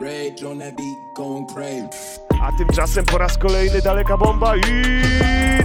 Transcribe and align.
Rage 0.00 0.42
on 0.44 0.58
that 0.58 0.76
beat, 0.76 0.98
going 1.14 1.46
crazy. 1.54 1.88
A 2.42 2.52
tymczasem 2.58 3.04
po 3.04 3.18
raz 3.18 3.38
kolejny 3.38 3.82
daleka 3.82 4.16
bomba 4.16 4.56
i 4.56 4.62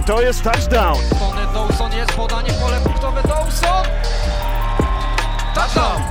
to 0.06 0.22
jest 0.22 0.42
touchdown. 0.42 0.98
Tony 1.18 1.42
Dawson 1.54 1.92
jest 1.92 2.12
podanie 2.12 2.52
pole 2.52 2.80
punktowe 2.84 3.22
Dawson! 3.22 3.84
Touchdown! 5.54 6.02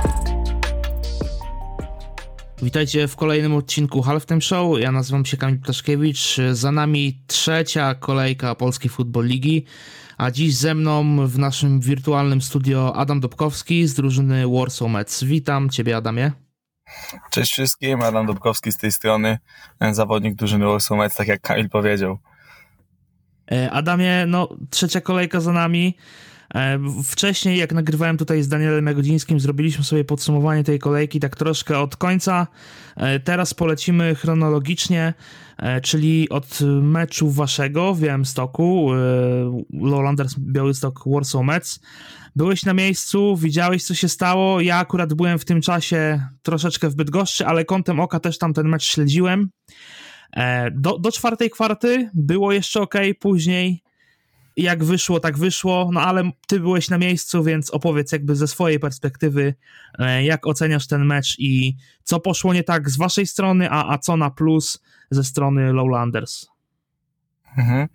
Witajcie 2.62 3.08
w 3.08 3.16
kolejnym 3.16 3.54
odcinku 3.54 4.02
Halftime 4.02 4.40
Show. 4.40 4.80
Ja 4.80 4.92
nazywam 4.92 5.24
się 5.24 5.36
Kamil 5.36 5.60
Ptaszkiewicz. 5.60 6.36
Za 6.52 6.72
nami 6.72 7.22
trzecia 7.26 7.94
kolejka 7.94 8.54
Polskiej 8.54 8.90
Football 8.90 9.26
Ligi, 9.26 9.64
a 10.18 10.30
dziś 10.30 10.56
ze 10.56 10.74
mną 10.74 11.26
w 11.26 11.38
naszym 11.38 11.80
wirtualnym 11.80 12.42
studio 12.42 12.96
Adam 12.96 13.20
Dobkowski 13.20 13.86
z 13.86 13.94
drużyny 13.94 14.44
Warsaw 14.48 14.88
Mets. 14.88 15.24
Witam 15.24 15.70
Ciebie 15.70 15.96
Adamie. 15.96 16.47
Cześć 17.30 17.52
wszystkim, 17.52 18.02
Adam 18.02 18.26
Dobkowski 18.26 18.72
z 18.72 18.76
tej 18.76 18.92
strony, 18.92 19.38
zawodnik 19.92 20.34
drużyny 20.34 20.66
Mets, 20.90 21.14
tak 21.14 21.28
jak 21.28 21.40
Kamil 21.40 21.68
powiedział. 21.68 22.18
E, 23.52 23.70
Adamie, 23.70 24.24
no 24.26 24.48
trzecia 24.70 25.00
kolejka 25.00 25.40
za 25.40 25.52
nami. 25.52 25.96
E, 26.54 26.78
wcześniej, 27.04 27.58
jak 27.58 27.72
nagrywałem 27.72 28.16
tutaj 28.16 28.42
z 28.42 28.48
Danielem 28.48 28.86
Jagodzińskim, 28.86 29.40
zrobiliśmy 29.40 29.84
sobie 29.84 30.04
podsumowanie 30.04 30.64
tej 30.64 30.78
kolejki 30.78 31.20
tak 31.20 31.36
troszkę 31.36 31.78
od 31.78 31.96
końca. 31.96 32.46
E, 32.96 33.20
teraz 33.20 33.54
polecimy 33.54 34.14
chronologicznie, 34.14 35.14
czyli 35.82 36.28
od 36.28 36.58
meczu 36.82 37.30
waszego 37.30 37.94
w 37.94 38.00
Białymstoku, 38.00 38.90
Lowlanders 39.72 40.34
Białystok 40.38 41.02
Warsaw 41.06 41.42
Mets. 41.42 41.80
Byłeś 42.38 42.64
na 42.64 42.74
miejscu, 42.74 43.36
widziałeś 43.36 43.84
co 43.84 43.94
się 43.94 44.08
stało. 44.08 44.60
Ja 44.60 44.76
akurat 44.76 45.14
byłem 45.14 45.38
w 45.38 45.44
tym 45.44 45.60
czasie 45.60 46.26
troszeczkę 46.42 46.88
w 46.88 46.94
Bydgoszczy, 46.94 47.46
ale 47.46 47.64
kątem 47.64 48.00
oka 48.00 48.20
też 48.20 48.38
tam 48.38 48.54
ten 48.54 48.68
mecz 48.68 48.84
śledziłem. 48.84 49.50
Do, 50.72 50.98
do 50.98 51.12
czwartej 51.12 51.50
kwarty 51.50 52.10
było 52.14 52.52
jeszcze 52.52 52.80
ok, 52.80 52.94
później 53.20 53.82
jak 54.56 54.84
wyszło, 54.84 55.20
tak 55.20 55.38
wyszło, 55.38 55.90
no 55.92 56.00
ale 56.00 56.30
ty 56.46 56.60
byłeś 56.60 56.90
na 56.90 56.98
miejscu, 56.98 57.44
więc 57.44 57.70
opowiedz 57.70 58.12
jakby 58.12 58.36
ze 58.36 58.48
swojej 58.48 58.80
perspektywy, 58.80 59.54
jak 60.22 60.46
oceniasz 60.46 60.86
ten 60.86 61.04
mecz 61.04 61.38
i 61.38 61.76
co 62.04 62.20
poszło 62.20 62.54
nie 62.54 62.64
tak 62.64 62.90
z 62.90 62.96
waszej 62.96 63.26
strony, 63.26 63.70
a, 63.70 63.92
a 63.92 63.98
co 63.98 64.16
na 64.16 64.30
plus 64.30 64.82
ze 65.10 65.24
strony 65.24 65.72
Lowlanders. 65.72 66.46
Mhm. 67.56 67.88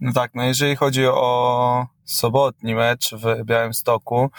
No 0.00 0.12
tak, 0.12 0.34
no 0.34 0.44
jeżeli 0.44 0.76
chodzi 0.76 1.06
o 1.06 1.86
sobotni 2.04 2.74
mecz 2.74 3.14
w 3.14 3.44
Białymstoku, 3.44 4.30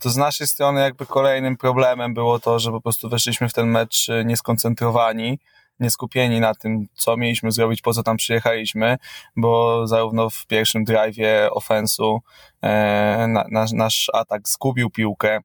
to 0.00 0.10
z 0.10 0.16
naszej 0.16 0.46
strony 0.46 0.80
jakby 0.80 1.06
kolejnym 1.06 1.56
problemem 1.56 2.14
było 2.14 2.38
to, 2.38 2.58
że 2.58 2.70
po 2.70 2.80
prostu 2.80 3.08
weszliśmy 3.08 3.48
w 3.48 3.52
ten 3.52 3.66
mecz 3.66 4.08
nieskoncentrowani, 4.24 5.38
nieskupieni 5.80 6.40
na 6.40 6.54
tym, 6.54 6.86
co 6.94 7.16
mieliśmy 7.16 7.52
zrobić, 7.52 7.82
po 7.82 7.92
co 7.92 8.02
tam 8.02 8.16
przyjechaliśmy, 8.16 8.98
bo 9.36 9.86
zarówno 9.86 10.30
w 10.30 10.46
pierwszym 10.46 10.84
drive'ie 10.84 11.48
ofensu 11.50 12.20
e, 12.62 13.26
na, 13.28 13.44
nasz, 13.50 13.72
nasz 13.72 14.10
atak 14.14 14.48
zgubił 14.48 14.90
piłkę, 14.90 15.40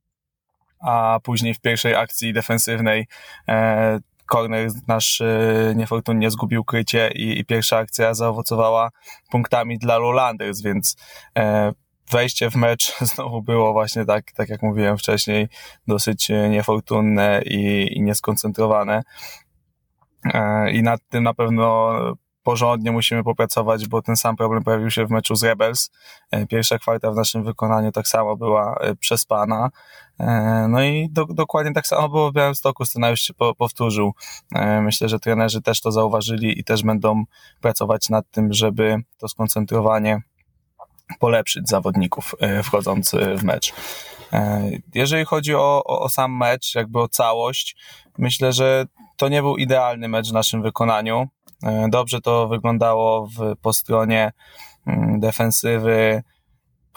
a 0.80 1.20
później 1.24 1.54
w 1.54 1.60
pierwszej 1.60 1.96
akcji 1.96 2.34
defensywnej 2.34 3.08
e, 3.48 4.00
corner 4.32 4.70
nasz 4.88 5.22
e, 5.22 5.74
niefortunnie 5.76 6.32
zgubił 6.32 6.64
krycie 6.64 7.12
i, 7.16 7.40
i, 7.40 7.46
pierwsza 7.46 7.78
akcja 7.78 8.14
zaowocowała 8.14 8.90
punktami 9.30 9.78
dla 9.78 9.98
Lowlanders, 9.98 10.62
więc 10.62 10.96
e, 11.38 11.72
wejście 12.12 12.50
w 12.50 12.56
mecz 12.56 12.98
znowu 13.14 13.42
było 13.42 13.74
właśnie 13.74 14.06
tak, 14.06 14.32
tak 14.32 14.50
jak 14.50 14.62
mówiłem 14.62 14.98
wcześniej, 14.98 15.48
dosyć 15.88 16.30
niefortunne 16.50 17.42
i, 17.46 17.88
i 17.98 18.02
nieskoncentrowane. 18.02 19.04
E, 20.34 20.72
I 20.72 20.84
nad 20.84 21.02
tym 21.10 21.24
na 21.24 21.34
pewno 21.34 21.92
porządnie 22.44 22.92
musimy 22.92 23.24
popracować, 23.24 23.88
bo 23.88 24.02
ten 24.02 24.16
sam 24.16 24.36
problem 24.36 24.64
pojawił 24.64 24.92
się 24.92 25.06
w 25.06 25.10
meczu 25.10 25.36
z 25.36 25.44
Rebels. 25.44 25.92
E, 26.32 26.46
pierwsza 26.46 26.80
kwarta 26.80 27.12
w 27.12 27.16
naszym 27.16 27.44
wykonaniu 27.44 27.92
tak 27.92 28.08
samo 28.08 28.38
była 28.38 28.76
e, 28.76 28.96
przespana. 28.96 29.70
No 30.70 30.84
i 30.84 31.10
do, 31.12 31.26
dokładnie 31.26 31.74
tak 31.74 31.88
samo 31.88 32.10
było 32.10 32.32
w 32.32 32.34
Białymstoku, 32.34 32.86
scenariusz 32.86 33.22
się 33.22 33.34
po, 33.34 33.56
powtórzył. 33.56 34.14
Myślę, 34.82 35.10
że 35.10 35.20
trenerzy 35.20 35.62
też 35.62 35.82
to 35.82 35.92
zauważyli 35.92 36.60
i 36.60 36.64
też 36.64 36.84
będą 36.84 37.24
pracować 37.62 38.10
nad 38.10 38.32
tym, 38.32 38.54
żeby 38.54 38.98
to 39.18 39.28
skoncentrowanie 39.28 40.22
polepszyć 41.20 41.70
zawodników 41.70 42.36
wchodząc 42.64 43.12
w 43.38 43.44
mecz. 43.44 43.74
Jeżeli 44.96 45.26
chodzi 45.26 45.56
o, 45.56 45.84
o, 45.86 46.02
o 46.02 46.10
sam 46.10 46.38
mecz, 46.38 46.76
jakby 46.76 47.02
o 47.02 47.08
całość, 47.08 47.76
myślę, 48.18 48.54
że 48.54 48.86
to 49.18 49.30
nie 49.30 49.42
był 49.42 49.58
idealny 49.58 50.08
mecz 50.08 50.30
w 50.30 50.34
naszym 50.34 50.62
wykonaniu. 50.62 51.28
Dobrze 51.90 52.22
to 52.22 52.48
wyglądało 52.48 53.28
w, 53.28 53.56
po 53.62 53.74
stronie 53.74 54.32
defensywy 55.18 56.24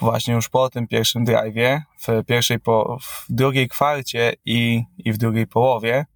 właśnie 0.01 0.35
już 0.35 0.49
po 0.49 0.71
tym 0.71 0.87
pierwszym 0.87 1.25
drive'ie, 1.25 1.81
w 2.01 2.25
pierwszej, 2.27 2.61
po, 2.61 2.99
w 3.03 3.27
drugiej 3.29 3.69
kwarcie 3.69 4.33
i, 4.45 4.83
i 4.99 5.13
w 5.13 5.19
drugiej 5.19 5.47
połowie. 5.47 6.07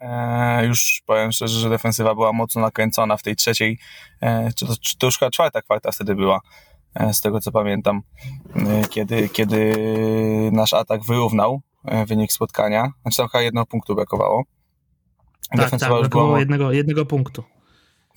E, 0.00 0.66
już 0.66 1.02
powiem 1.06 1.32
szczerze, 1.32 1.60
że 1.60 1.70
defensywa 1.70 2.14
była 2.14 2.32
mocno 2.32 2.60
nakręcona 2.60 3.16
w 3.16 3.22
tej 3.22 3.36
trzeciej, 3.36 3.78
e, 4.20 4.52
czy 4.52 4.66
to, 4.66 4.72
czy 4.80 4.98
to 4.98 5.06
już 5.06 5.18
czwarta 5.32 5.62
kwarta 5.62 5.92
wtedy 5.92 6.14
była, 6.14 6.40
e, 6.94 7.14
z 7.14 7.20
tego 7.20 7.40
co 7.40 7.52
pamiętam, 7.52 8.02
e, 8.56 8.88
kiedy, 8.88 9.28
kiedy 9.28 9.74
nasz 10.52 10.72
atak 10.72 11.04
wyrównał 11.04 11.60
e, 11.84 12.06
wynik 12.06 12.32
spotkania. 12.32 12.92
Znaczy 13.02 13.16
tam 13.16 13.28
chyba 13.28 13.66
punktu 13.66 13.94
brakowało. 13.94 14.44
Tak, 15.56 15.70
tak, 15.70 15.78
brakowało 15.78 16.08
była... 16.08 16.38
jednego, 16.38 16.72
jednego 16.72 17.06
punktu. 17.06 17.44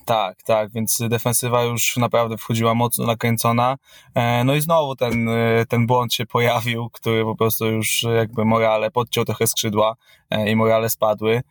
Tak, 0.06 0.44
tak, 0.44 0.72
więc 0.72 1.00
defensywa 1.10 1.64
już 1.64 1.98
naprawdę 1.98 2.38
wchodziła 2.38 2.74
mocno 2.74 3.06
nakręcona. 3.06 3.78
No 4.46 4.56
i 4.56 4.62
znowu 4.62 4.96
ten, 4.96 5.30
ten 5.70 5.88
błąd 5.88 6.14
się 6.14 6.26
pojawił, 6.26 6.90
który 6.90 7.24
po 7.24 7.36
prostu 7.36 7.66
już 7.66 8.04
jakby 8.16 8.46
morale 8.46 8.92
podciął 8.92 9.26
trochę 9.26 9.48
skrzydła 9.48 9.96
i 10.46 10.56
morale 10.56 10.90
spadły. 10.90 11.42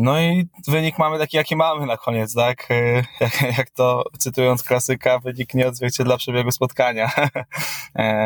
No 0.00 0.20
i 0.20 0.48
wynik 0.68 0.98
mamy 0.98 1.18
taki, 1.18 1.36
jaki 1.36 1.56
mamy 1.56 1.86
na 1.86 1.96
koniec, 1.96 2.34
tak? 2.34 2.68
Jak, 3.20 3.42
jak 3.58 3.70
to 3.70 4.04
cytując 4.18 4.62
klasyka, 4.62 5.18
wynik 5.18 5.54
nie 5.54 5.68
odzwierciedla 5.68 6.16
przebiegu 6.16 6.50
spotkania. 6.50 7.10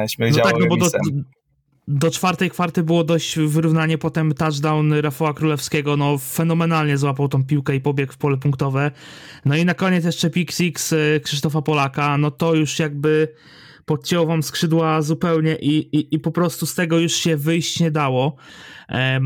Śmierdziało 0.08 0.48
no 0.52 0.52
tak, 0.52 0.60
no 0.60 0.66
bo 0.68 0.76
do, 0.76 0.90
do 1.88 2.10
czwartej 2.10 2.50
kwarty 2.50 2.82
było 2.82 3.04
dość 3.04 3.38
wyrównanie, 3.38 3.98
potem 3.98 4.34
touchdown 4.34 4.92
Rafała 4.92 5.34
Królewskiego, 5.34 5.96
no 5.96 6.18
fenomenalnie 6.18 6.98
złapał 6.98 7.28
tą 7.28 7.44
piłkę 7.44 7.76
i 7.76 7.80
pobiegł 7.80 8.12
w 8.12 8.18
pole 8.18 8.36
punktowe. 8.36 8.90
No 9.44 9.56
i 9.56 9.64
na 9.64 9.74
koniec 9.74 10.04
jeszcze 10.04 10.30
pick 10.30 10.52
six 10.52 10.92
y, 10.92 11.20
Krzysztofa 11.24 11.62
Polaka, 11.62 12.18
no 12.18 12.30
to 12.30 12.54
już 12.54 12.78
jakby 12.78 13.28
podcięło 13.84 14.26
wam 14.26 14.42
skrzydła 14.42 15.02
zupełnie 15.02 15.56
i, 15.56 15.96
i, 15.96 16.14
i 16.14 16.18
po 16.18 16.32
prostu 16.32 16.66
z 16.66 16.74
tego 16.74 16.98
już 16.98 17.12
się 17.12 17.36
wyjść 17.36 17.80
nie 17.80 17.90
dało. 17.90 18.36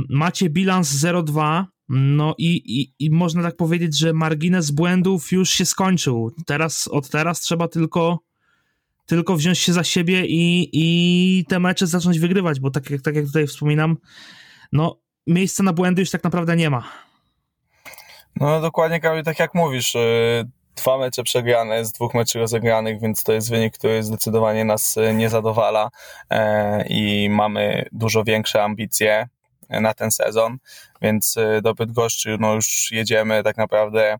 Macie 0.08 0.50
bilans 0.50 0.90
0-2, 0.90 1.64
no 1.88 2.34
i, 2.38 2.80
i, 2.80 3.06
i 3.06 3.10
można 3.10 3.42
tak 3.42 3.56
powiedzieć, 3.56 3.98
że 3.98 4.12
margines 4.12 4.70
błędów 4.70 5.32
już 5.32 5.50
się 5.50 5.64
skończył. 5.64 6.30
Teraz, 6.46 6.88
od 6.88 7.10
teraz 7.10 7.40
trzeba 7.40 7.68
tylko 7.68 8.18
tylko 9.06 9.36
wziąć 9.36 9.58
się 9.58 9.72
za 9.72 9.84
siebie 9.84 10.26
i, 10.26 10.70
i 10.72 11.44
te 11.48 11.58
mecze 11.58 11.86
zacząć 11.86 12.18
wygrywać, 12.18 12.60
bo 12.60 12.70
tak 12.70 12.90
jak, 12.90 13.02
tak 13.02 13.14
jak 13.14 13.26
tutaj 13.26 13.46
wspominam, 13.46 13.96
no 14.72 14.96
miejsca 15.26 15.62
na 15.62 15.72
błędy 15.72 16.02
już 16.02 16.10
tak 16.10 16.24
naprawdę 16.24 16.56
nie 16.56 16.70
ma. 16.70 16.84
No 18.40 18.60
dokładnie, 18.60 19.00
Kamil, 19.00 19.24
tak 19.24 19.38
jak 19.38 19.54
mówisz, 19.54 19.94
y, 19.94 20.48
dwa 20.76 20.98
mecze 20.98 21.22
przegrane 21.22 21.84
z 21.84 21.92
dwóch 21.92 22.14
meczy 22.14 22.38
rozegranych, 22.38 23.00
więc 23.00 23.22
to 23.22 23.32
jest 23.32 23.50
wynik, 23.50 23.74
który 23.74 24.02
zdecydowanie 24.02 24.64
nas 24.64 24.96
y, 24.96 25.14
nie 25.14 25.28
zadowala 25.28 25.90
e, 26.30 26.86
i 26.88 27.28
mamy 27.30 27.88
dużo 27.92 28.24
większe 28.24 28.62
ambicje 28.62 29.28
na 29.68 29.94
ten 29.94 30.10
sezon, 30.10 30.58
więc 31.02 31.36
y, 31.36 31.60
do 31.62 31.74
Bydgoszczy 31.74 32.36
no 32.40 32.54
już 32.54 32.92
jedziemy 32.92 33.42
tak 33.42 33.56
naprawdę 33.56 34.18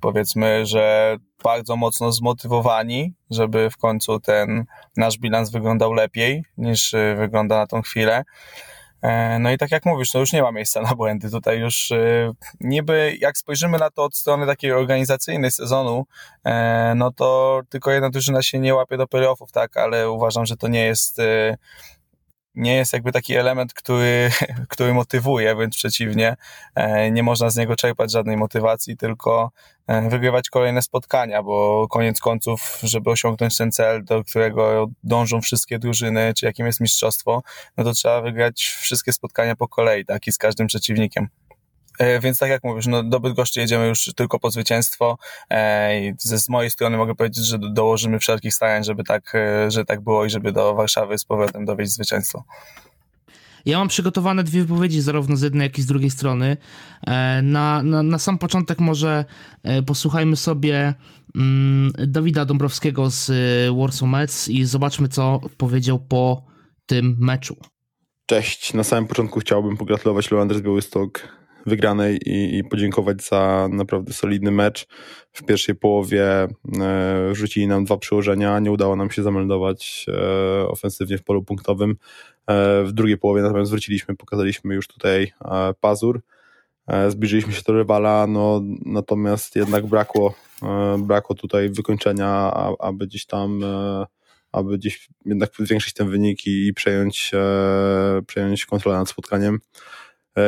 powiedzmy, 0.00 0.66
że 0.66 1.16
bardzo 1.44 1.76
mocno 1.76 2.12
zmotywowani, 2.12 3.14
żeby 3.30 3.70
w 3.70 3.76
końcu 3.76 4.20
ten 4.20 4.64
nasz 4.96 5.18
bilans 5.18 5.50
wyglądał 5.50 5.92
lepiej 5.92 6.44
niż 6.58 6.94
y, 6.94 7.14
wygląda 7.18 7.56
na 7.56 7.66
tą 7.66 7.82
chwilę. 7.82 8.24
E, 9.04 9.38
no 9.38 9.50
i 9.52 9.58
tak 9.58 9.70
jak 9.70 9.86
mówisz, 9.86 10.14
no 10.14 10.20
już 10.20 10.32
nie 10.32 10.42
ma 10.42 10.52
miejsca 10.52 10.80
na 10.80 10.94
błędy. 10.94 11.30
Tutaj 11.30 11.58
już 11.58 11.90
y, 11.90 12.30
niby 12.60 13.16
jak 13.20 13.38
spojrzymy 13.38 13.78
na 13.78 13.90
to 13.90 14.04
od 14.04 14.16
strony 14.16 14.46
takiej 14.46 14.72
organizacyjnej 14.72 15.50
sezonu, 15.50 16.06
e, 16.44 16.92
no 16.96 17.12
to 17.12 17.60
tylko 17.68 17.90
jedna 17.90 18.10
drużyna 18.10 18.42
się 18.42 18.58
nie 18.58 18.74
łapie 18.74 18.96
do 18.96 19.06
playoffów, 19.06 19.52
tak, 19.52 19.76
ale 19.76 20.10
uważam, 20.10 20.46
że 20.46 20.56
to 20.56 20.68
nie 20.68 20.84
jest 20.84 21.18
y, 21.18 21.56
nie 22.54 22.76
jest 22.76 22.92
jakby 22.92 23.12
taki 23.12 23.34
element, 23.34 23.74
który, 23.74 24.30
który 24.68 24.94
motywuje, 24.94 25.54
wręcz 25.54 25.76
przeciwnie. 25.76 26.36
E, 26.74 27.10
nie 27.10 27.22
można 27.22 27.50
z 27.50 27.56
niego 27.56 27.76
czerpać 27.76 28.12
żadnej 28.12 28.36
motywacji, 28.36 28.96
tylko 28.96 29.50
e, 29.86 30.08
wygrywać 30.08 30.48
kolejne 30.48 30.82
spotkania, 30.82 31.42
bo 31.42 31.86
koniec 31.90 32.20
końców, 32.20 32.78
żeby 32.82 33.10
osiągnąć 33.10 33.56
ten 33.56 33.72
cel, 33.72 34.04
do 34.04 34.24
którego 34.24 34.86
dążą 35.04 35.40
wszystkie 35.40 35.78
drużyny, 35.78 36.34
czy 36.36 36.46
jakim 36.46 36.66
jest 36.66 36.80
mistrzostwo, 36.80 37.42
no 37.76 37.84
to 37.84 37.92
trzeba 37.92 38.20
wygrać 38.20 38.62
wszystkie 38.62 39.12
spotkania 39.12 39.56
po 39.56 39.68
kolei, 39.68 40.04
tak, 40.04 40.26
i 40.26 40.32
z 40.32 40.38
każdym 40.38 40.66
przeciwnikiem. 40.66 41.28
E, 41.98 42.20
więc 42.20 42.38
tak 42.38 42.50
jak 42.50 42.64
mówisz, 42.64 42.86
no 42.86 43.02
do 43.02 43.20
Bydgoszczy 43.20 43.60
jedziemy 43.60 43.86
już 43.88 44.12
tylko 44.16 44.38
po 44.38 44.50
zwycięstwo 44.50 45.18
i 46.00 46.14
z 46.18 46.48
mojej 46.48 46.70
strony 46.70 46.96
mogę 46.96 47.14
powiedzieć, 47.14 47.44
że 47.44 47.58
dołożymy 47.58 48.18
wszelkich 48.18 48.54
starań, 48.54 48.84
żeby 48.84 49.04
tak, 49.04 49.32
że 49.68 49.84
tak 49.84 50.00
było 50.00 50.24
i 50.24 50.30
żeby 50.30 50.52
do 50.52 50.74
Warszawy 50.74 51.18
z 51.18 51.24
powrotem 51.24 51.64
dowieść 51.64 51.92
zwycięstwo. 51.92 52.44
Ja 53.66 53.78
mam 53.78 53.88
przygotowane 53.88 54.44
dwie 54.44 54.60
wypowiedzi, 54.60 55.00
zarówno 55.00 55.36
z 55.36 55.42
jednej, 55.42 55.66
jak 55.66 55.78
i 55.78 55.82
z 55.82 55.86
drugiej 55.86 56.10
strony. 56.10 56.56
E, 57.06 57.42
na, 57.42 57.82
na, 57.82 58.02
na 58.02 58.18
sam 58.18 58.38
początek 58.38 58.80
może 58.80 59.24
e, 59.62 59.82
posłuchajmy 59.82 60.36
sobie 60.36 60.94
mm, 61.36 61.92
Dawida 62.06 62.44
Dąbrowskiego 62.44 63.10
z 63.10 63.30
e, 63.30 63.80
Warsaw 63.80 64.08
Mets 64.08 64.48
i 64.48 64.64
zobaczmy, 64.64 65.08
co 65.08 65.40
powiedział 65.56 65.98
po 65.98 66.44
tym 66.86 67.16
meczu. 67.20 67.56
Cześć. 68.26 68.74
Na 68.74 68.84
samym 68.84 69.06
początku 69.06 69.40
chciałbym 69.40 69.76
pogratulować 69.76 70.30
Leanders 70.30 70.60
Białystok 70.60 71.28
wygranej 71.66 72.18
i, 72.26 72.58
i, 72.58 72.64
podziękować 72.64 73.22
za 73.22 73.68
naprawdę 73.70 74.12
solidny 74.12 74.50
mecz. 74.50 74.86
W 75.32 75.42
pierwszej 75.42 75.74
połowie 75.74 76.24
e, 76.24 76.48
rzucili 77.32 77.66
nam 77.66 77.84
dwa 77.84 77.96
przyłożenia, 77.96 78.58
nie 78.58 78.72
udało 78.72 78.96
nam 78.96 79.10
się 79.10 79.22
zameldować 79.22 80.06
e, 80.08 80.68
ofensywnie 80.68 81.18
w 81.18 81.24
polu 81.24 81.42
punktowym. 81.42 81.90
E, 82.46 82.84
w 82.84 82.92
drugiej 82.92 83.18
połowie 83.18 83.42
natomiast 83.42 83.70
wróciliśmy, 83.70 84.16
pokazaliśmy 84.16 84.74
już 84.74 84.88
tutaj 84.88 85.32
pazur, 85.80 86.20
zbliżyliśmy 87.08 87.52
się 87.52 87.62
do 87.66 87.72
rywala, 87.72 88.26
no, 88.26 88.62
natomiast 88.86 89.56
jednak 89.56 89.86
brakło, 89.86 90.34
brakło 90.98 91.36
tutaj 91.36 91.70
wykończenia, 91.70 92.52
aby 92.78 93.06
gdzieś 93.06 93.26
tam 93.26 93.60
aby 94.52 94.78
gdzieś 94.78 95.08
jednak 95.24 95.50
zwiększyć 95.58 95.94
ten 95.94 96.10
wynik 96.10 96.46
i 96.46 96.72
przejąć, 96.74 97.32
przejąć 98.26 98.66
kontrolę 98.66 98.98
nad 98.98 99.08
spotkaniem. 99.08 99.60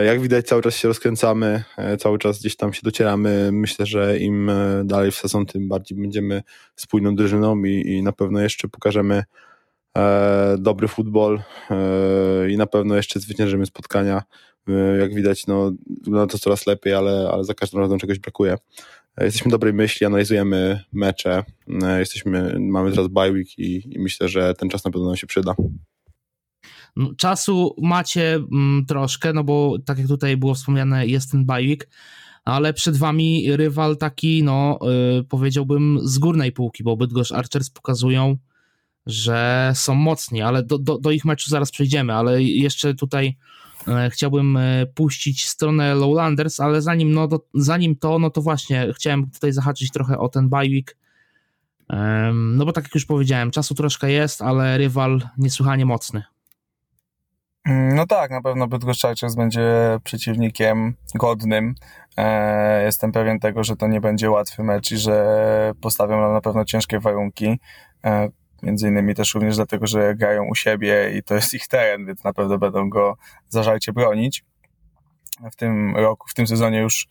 Jak 0.06 0.21
widać, 0.21 0.47
cały 0.47 0.62
czas 0.62 0.77
się 0.77 0.88
rozkręcamy, 0.88 1.65
cały 1.99 2.19
czas 2.19 2.41
gdzieś 2.41 2.56
tam 2.56 2.73
się 2.73 2.81
docieramy. 2.85 3.50
Myślę, 3.53 3.87
że 3.87 4.19
im 4.19 4.50
dalej 4.85 5.11
w 5.11 5.15
sezon, 5.15 5.47
tym 5.47 5.69
bardziej 5.69 5.99
będziemy 5.99 6.43
spójną 6.77 7.17
drużyną 7.17 7.65
i, 7.65 7.71
i 7.71 8.03
na 8.03 8.12
pewno 8.12 8.41
jeszcze 8.41 8.69
pokażemy 8.69 9.25
E, 9.97 10.56
dobry 10.59 10.88
futbol 10.88 11.41
e, 11.71 12.50
i 12.50 12.56
na 12.56 12.67
pewno 12.67 12.97
jeszcze 12.97 13.21
zwyciężymy 13.21 13.67
spotkania. 13.67 14.23
E, 14.69 14.99
jak 14.99 15.15
widać, 15.15 15.47
no, 15.47 15.73
wygląda 16.03 16.32
to 16.32 16.39
coraz 16.39 16.67
lepiej, 16.67 16.94
ale, 16.94 17.31
ale 17.32 17.44
za 17.44 17.55
każdym 17.55 17.81
razem 17.81 17.99
czegoś 17.99 18.19
brakuje. 18.19 18.56
Jesteśmy 19.21 19.50
dobrej 19.50 19.73
myśli, 19.73 20.06
analizujemy 20.06 20.81
mecze, 20.93 21.44
jesteśmy, 21.99 22.56
mamy 22.61 22.91
teraz 22.91 23.09
bye 23.09 23.32
week 23.32 23.59
i, 23.59 23.94
i 23.94 23.99
myślę, 23.99 24.29
że 24.29 24.55
ten 24.55 24.69
czas 24.69 24.85
na 24.85 24.91
pewno 24.91 25.06
nam 25.06 25.17
się 25.17 25.27
przyda. 25.27 25.55
Czasu 27.16 27.75
macie 27.82 28.34
mm, 28.34 28.87
troszkę, 28.87 29.32
no 29.32 29.44
bo 29.44 29.76
tak 29.84 29.98
jak 29.98 30.06
tutaj 30.06 30.37
było 30.37 30.54
wspomniane, 30.54 31.06
jest 31.06 31.31
ten 31.31 31.46
week, 31.50 31.88
ale 32.44 32.75
przed 32.75 32.96
wami 32.96 33.56
rywal 33.56 33.96
taki, 33.96 34.43
no 34.43 34.78
yy, 34.82 35.25
powiedziałbym 35.25 35.98
z 36.02 36.19
górnej 36.19 36.52
półki, 36.52 36.84
bo 36.84 36.96
Bydgoszcz 36.96 37.32
Archers 37.32 37.70
pokazują 37.70 38.37
że 39.06 39.72
są 39.75 39.94
mocni, 39.94 40.43
ale 40.43 40.62
do, 40.62 40.78
do, 40.78 40.98
do 40.98 41.10
ich 41.10 41.25
meczu 41.25 41.50
zaraz 41.50 41.70
przejdziemy, 41.70 42.14
ale 42.14 42.43
jeszcze 42.43 42.94
tutaj 42.94 43.37
e, 43.88 44.10
chciałbym 44.10 44.56
e, 44.56 44.87
puścić 44.87 45.46
stronę 45.46 45.94
Lowlanders, 45.94 46.60
ale 46.60 46.82
zanim, 46.82 47.12
no, 47.12 47.28
do, 47.28 47.40
zanim 47.54 47.96
to, 47.96 48.19
no 48.19 48.31
to 48.31 48.43
właśnie 48.43 48.93
chciałem 48.96 49.31
tutaj 49.31 49.52
zahaczyć 49.52 49.90
trochę 49.90 50.19
o 50.19 50.28
ten 50.28 50.50
week, 50.52 50.96
no 52.34 52.64
bo 52.64 52.72
tak 52.72 52.84
jak 52.84 52.94
już 52.94 53.04
powiedziałem, 53.04 53.50
czasu 53.50 53.75
troszkę 53.75 54.10
jest, 54.10 54.43
ale 54.43 54.78
rywal 54.78 55.20
niesłychanie 55.38 55.87
mocny. 55.87 56.22
No 57.69 58.07
tak, 58.07 58.31
na 58.31 58.43
pewno 58.43 58.67
Bydgoszcz 58.67 59.03
będzie 59.37 59.99
przeciwnikiem 60.05 60.95
godnym. 61.15 61.75
E, 62.17 62.85
jestem 62.85 63.13
pewien 63.13 63.41
tego, 63.41 63.65
że 63.65 63.77
to 63.77 63.87
nie 63.87 64.01
będzie 64.01 64.31
łatwy 64.31 64.63
mecz 64.63 64.93
i 64.93 64.97
że 64.97 65.73
postawią 65.81 66.21
nam 66.21 66.33
na 66.33 66.41
pewno 66.41 66.65
ciężkie 66.65 67.01
warunki. 67.01 67.61
Między 68.63 68.89
innymi 68.89 69.15
też 69.15 69.35
również 69.35 69.57
dlatego, 69.57 69.87
że 69.87 70.15
grają 70.15 70.45
u 70.45 70.55
siebie 70.55 71.13
i 71.19 71.23
to 71.23 71.35
jest 71.35 71.55
ich 71.59 71.69
teren, 71.69 72.07
więc 72.07 72.25
na 72.25 72.33
pewno 72.33 72.59
będą 72.59 72.91
go 72.91 73.17
zażarcie 73.49 73.93
bronić. 73.93 74.45
W 75.53 75.57
tym 75.57 75.97
roku, 75.97 76.29
w 76.29 76.35
tym 76.35 76.47
sezonie 76.47 76.81
już 76.81 77.09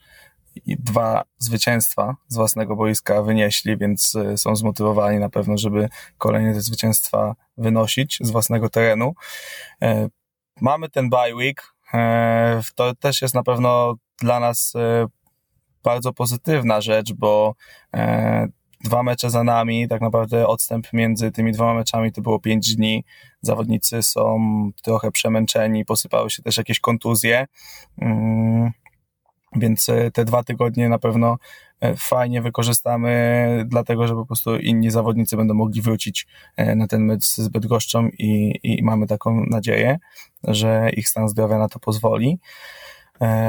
dwa 0.66 1.24
zwycięstwa 1.38 2.16
z 2.28 2.36
własnego 2.36 2.76
boiska 2.76 3.22
wynieśli, 3.22 3.76
więc 3.76 4.14
y, 4.14 4.38
są 4.38 4.56
zmotywowani 4.56 5.18
na 5.18 5.28
pewno, 5.28 5.58
żeby 5.58 5.88
kolejne 6.18 6.54
te 6.54 6.60
zwycięstwa 6.60 7.34
wynosić 7.56 8.18
z 8.20 8.30
własnego 8.30 8.68
terenu. 8.68 9.14
E, 10.56 10.60
mamy 10.60 10.88
ten 10.88 11.10
bye 11.10 11.34
week. 11.34 11.74
E, 11.94 12.60
to 12.74 12.94
też 12.94 13.22
jest 13.22 13.34
na 13.34 13.42
pewno 13.42 13.94
dla 14.20 14.40
nas 14.40 14.74
y, 14.74 15.06
bardzo 15.84 16.12
pozytywna 16.12 16.80
rzecz, 16.80 17.12
bo 17.12 17.54
e, 17.94 18.48
dwa 18.84 19.02
mecze 19.02 19.30
za 19.30 19.44
nami, 19.44 19.88
tak 19.88 20.00
naprawdę 20.00 20.46
odstęp 20.46 20.92
między 20.92 21.32
tymi 21.32 21.52
dwoma 21.52 21.74
meczami 21.74 22.12
to 22.12 22.22
było 22.22 22.40
pięć 22.40 22.76
dni. 22.76 23.04
Zawodnicy 23.40 24.02
są 24.02 24.38
trochę 24.82 25.10
przemęczeni, 25.10 25.84
posypały 25.84 26.30
się 26.30 26.42
też 26.42 26.56
jakieś 26.56 26.80
kontuzje. 26.80 27.46
Mm, 28.00 28.70
więc 29.56 29.88
e, 29.88 30.10
te 30.10 30.24
dwa 30.24 30.44
tygodnie 30.44 30.88
na 30.88 30.98
pewno 30.98 31.32
e, 31.32 31.38
fajnie 31.96 32.42
wykorzystamy, 32.42 33.64
dlatego 33.66 34.06
że 34.06 34.14
po 34.14 34.26
prostu 34.26 34.56
inni 34.56 34.90
zawodnicy 34.90 35.36
będą 35.36 35.54
mogli 35.54 35.82
wrócić 35.82 36.26
e, 36.56 36.74
na 36.74 36.86
ten 36.86 37.04
mecz 37.04 37.24
z 37.24 37.48
Bydgoszczą 37.48 38.08
i, 38.08 38.60
i 38.62 38.82
mamy 38.82 39.06
taką 39.06 39.44
nadzieję, 39.50 39.98
że 40.44 40.90
ich 40.90 41.08
stan 41.08 41.28
zdrowia 41.28 41.58
na 41.58 41.68
to 41.68 41.78
pozwoli. 41.78 42.38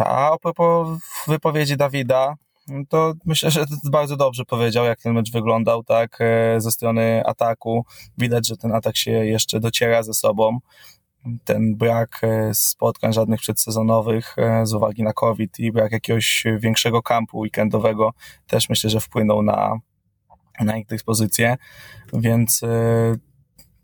A 0.06 0.32
a 0.34 0.38
propos 0.38 1.00
wypowiedzi 1.28 1.78
Dawida, 1.78 2.36
to 2.90 3.14
myślę, 3.26 3.52
że 3.52 3.66
bardzo 3.84 4.18
dobrze 4.18 4.46
powiedział, 4.46 4.86
jak 4.86 5.02
ten 5.02 5.14
mecz 5.14 5.32
wyglądał, 5.32 5.84
tak, 5.84 6.18
e, 6.22 6.62
ze 6.62 6.72
strony 6.72 7.24
ataku. 7.26 7.86
Widać, 8.18 8.48
że 8.48 8.58
ten 8.58 8.76
atak 8.76 8.98
się 8.98 9.12
jeszcze 9.12 9.60
dociera 9.60 10.04
ze 10.04 10.14
sobą. 10.14 10.60
Ten 11.46 11.76
brak 11.76 12.22
e, 12.24 12.54
spotkań 12.54 13.14
żadnych 13.14 13.40
przedsezonowych 13.40 14.36
e, 14.38 14.66
z 14.66 14.74
uwagi 14.74 15.04
na 15.04 15.14
COVID 15.14 15.60
i 15.60 15.72
brak 15.72 15.92
jakiegoś 15.92 16.44
większego 16.60 17.02
kampu 17.02 17.40
weekendowego 17.40 18.14
też 18.48 18.70
myślę, 18.70 18.90
że 18.90 19.00
wpłynął 19.00 19.42
na, 19.42 19.80
na 20.60 20.78
ich 20.78 20.88
dyspozycję, 20.88 21.58
więc 22.14 22.62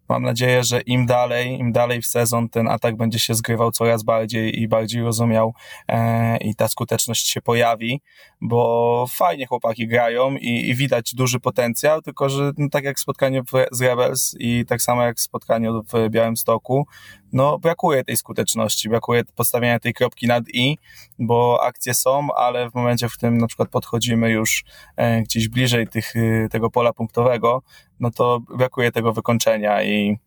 Mam 0.10 0.24
nadzieję, 0.24 0.64
że 0.64 0.82
im 0.82 1.06
dalej, 1.06 1.60
im 1.60 1.72
dalej 1.72 2.02
w 2.02 2.06
sezon 2.06 2.50
ten 2.50 2.68
atak 2.68 2.98
będzie 2.98 3.20
się 3.20 3.34
zgrywał 3.34 3.72
coraz 3.72 4.04
bardziej 4.04 4.62
i 4.62 4.68
bardziej 4.68 5.02
rozumiał 5.02 5.54
e, 5.88 6.38
i 6.38 6.56
ta 6.56 6.68
skuteczność 6.68 7.28
się 7.28 7.42
pojawi, 7.42 8.02
bo 8.42 9.06
fajnie 9.10 9.46
chłopaki 9.46 9.88
grają 9.88 10.36
i, 10.36 10.70
i 10.70 10.76
widać 10.76 11.16
duży 11.16 11.40
potencjał, 11.40 12.02
tylko 12.02 12.30
że 12.30 12.52
no, 12.58 12.70
tak 12.70 12.84
jak 12.84 13.00
spotkanie 13.00 13.42
w, 13.42 13.52
z 13.72 13.82
Rebels 13.82 14.36
i 14.40 14.66
tak 14.66 14.82
samo 14.82 15.04
jak 15.04 15.20
spotkanie 15.20 15.72
w 15.72 16.10
Białymstoku, 16.10 16.86
no 17.34 17.60
brakuje 17.60 18.04
tej 18.04 18.18
skuteczności, 18.18 18.90
brakuje 18.90 19.24
postawienia 19.36 19.80
tej 19.80 19.94
kropki 19.94 20.28
nad 20.28 20.44
i, 20.54 20.78
bo 21.20 21.60
akcje 21.64 21.94
są, 21.94 22.28
ale 22.36 22.70
w 22.70 22.74
momencie, 22.74 23.10
w 23.10 23.14
którym 23.14 23.38
na 23.38 23.48
przykład 23.48 23.70
podchodzimy 23.70 24.30
już 24.30 24.64
e, 24.96 25.22
gdzieś 25.22 25.48
bliżej 25.48 25.88
tych, 25.88 26.16
e, 26.16 26.50
tego 26.50 26.70
pola 26.70 26.94
punktowego, 26.94 27.62
no 28.00 28.12
to 28.12 28.40
brakuje 28.58 28.92
tego 28.92 29.14
wykończenia 29.14 29.84
i, 29.84 30.18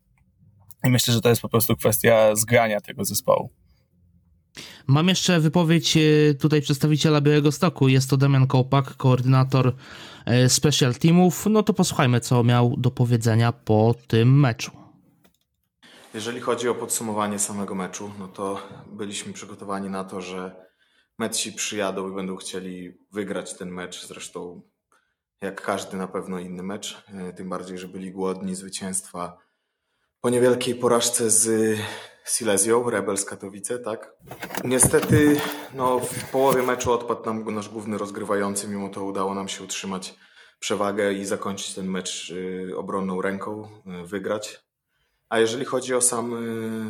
i 0.85 0.91
myślę, 0.91 1.15
że 1.15 1.21
to 1.21 1.29
jest 1.29 1.43
po 1.43 1.49
prostu 1.49 1.77
kwestia 1.77 2.37
zgrania 2.37 2.81
tego 2.81 3.05
zespołu. 3.05 3.51
Mam 4.87 5.09
jeszcze 5.09 5.41
wypowiedź 5.41 5.97
e, 5.97 6.35
tutaj 6.35 6.63
przedstawiciela 6.63 7.21
Białego 7.21 7.53
Stoku. 7.53 7.89
Jest 7.89 8.11
to 8.11 8.17
Damian 8.17 8.47
Kołpak, 8.47 8.97
koordynator 8.97 9.75
special 10.49 10.95
teamów. 10.95 11.47
No 11.51 11.63
to 11.63 11.75
posłuchajmy, 11.75 12.21
co 12.21 12.45
miał 12.45 12.75
do 12.77 12.91
powiedzenia 12.91 13.53
po 13.53 13.95
tym 14.07 14.41
meczu. 14.41 14.86
Jeżeli 16.17 16.41
chodzi 16.41 16.69
o 16.69 16.75
podsumowanie 16.75 17.39
samego 17.39 17.75
meczu, 17.75 18.13
no 18.19 18.29
to 18.29 18.69
byliśmy 18.87 19.33
przygotowani 19.33 19.91
na 19.91 20.05
to, 20.05 20.21
że 20.21 20.67
meczi 21.19 21.53
przyjadą 21.53 22.11
i 22.11 22.15
będą 22.15 22.37
chcieli 22.37 22.99
wygrać 23.13 23.55
ten 23.55 23.71
mecz. 23.71 24.07
Zresztą 24.07 24.63
jak 25.41 25.63
każdy 25.63 25.97
na 25.97 26.09
pewno 26.09 26.39
inny 26.39 26.63
mecz. 26.63 27.05
E, 27.09 27.33
tym 27.33 27.49
bardziej, 27.49 27.79
że 27.79 27.89
byli 27.89 28.13
głodni 28.13 28.55
zwycięstwa 28.55 29.39
po 30.21 30.31
niewielkiej 30.31 30.75
porażce 30.75 31.31
z 31.31 31.77
Silesią, 32.25 32.91
Rebels 32.91 33.25
Katowice, 33.25 33.79
tak? 33.79 34.13
Niestety 34.65 35.41
no, 35.75 36.01
w 36.01 36.31
połowie 36.31 36.63
meczu 36.63 36.93
odpadł 36.93 37.25
nam 37.25 37.55
nasz 37.55 37.69
główny 37.69 37.99
rozgrywający, 37.99 38.69
mimo 38.69 38.89
to 38.89 39.05
udało 39.05 39.35
nam 39.35 39.49
się 39.49 39.65
utrzymać 39.65 40.15
przewagę 40.59 41.13
i 41.13 41.25
zakończyć 41.25 41.75
ten 41.75 41.87
mecz 41.87 42.31
y, 42.31 42.73
obronną 42.77 43.23
ręką, 43.23 43.69
y, 44.03 44.07
wygrać. 44.07 44.66
A 45.29 45.39
jeżeli 45.39 45.65
chodzi 45.65 45.95
o 45.95 46.01
sam, 46.01 46.35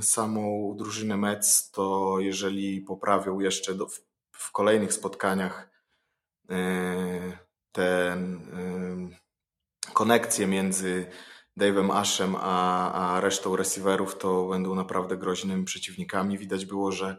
samą 0.02 0.74
drużynę 0.78 1.16
Mets, 1.16 1.70
to 1.70 2.16
jeżeli 2.18 2.80
poprawią 2.80 3.40
jeszcze 3.40 3.74
do, 3.74 3.86
w, 3.86 4.00
w 4.32 4.52
kolejnych 4.52 4.92
spotkaniach 4.92 5.70
ten 7.72 8.40
konekcje 9.92 10.46
między 10.46 11.06
Dave'em 11.56 11.90
Ashem 11.92 12.36
a, 12.40 12.92
a 12.92 13.20
resztą 13.20 13.56
receiverów, 13.56 14.18
to 14.18 14.48
będą 14.48 14.74
naprawdę 14.74 15.16
groźnymi 15.16 15.64
przeciwnikami. 15.64 16.38
Widać 16.38 16.66
było, 16.66 16.92
że, 16.92 17.16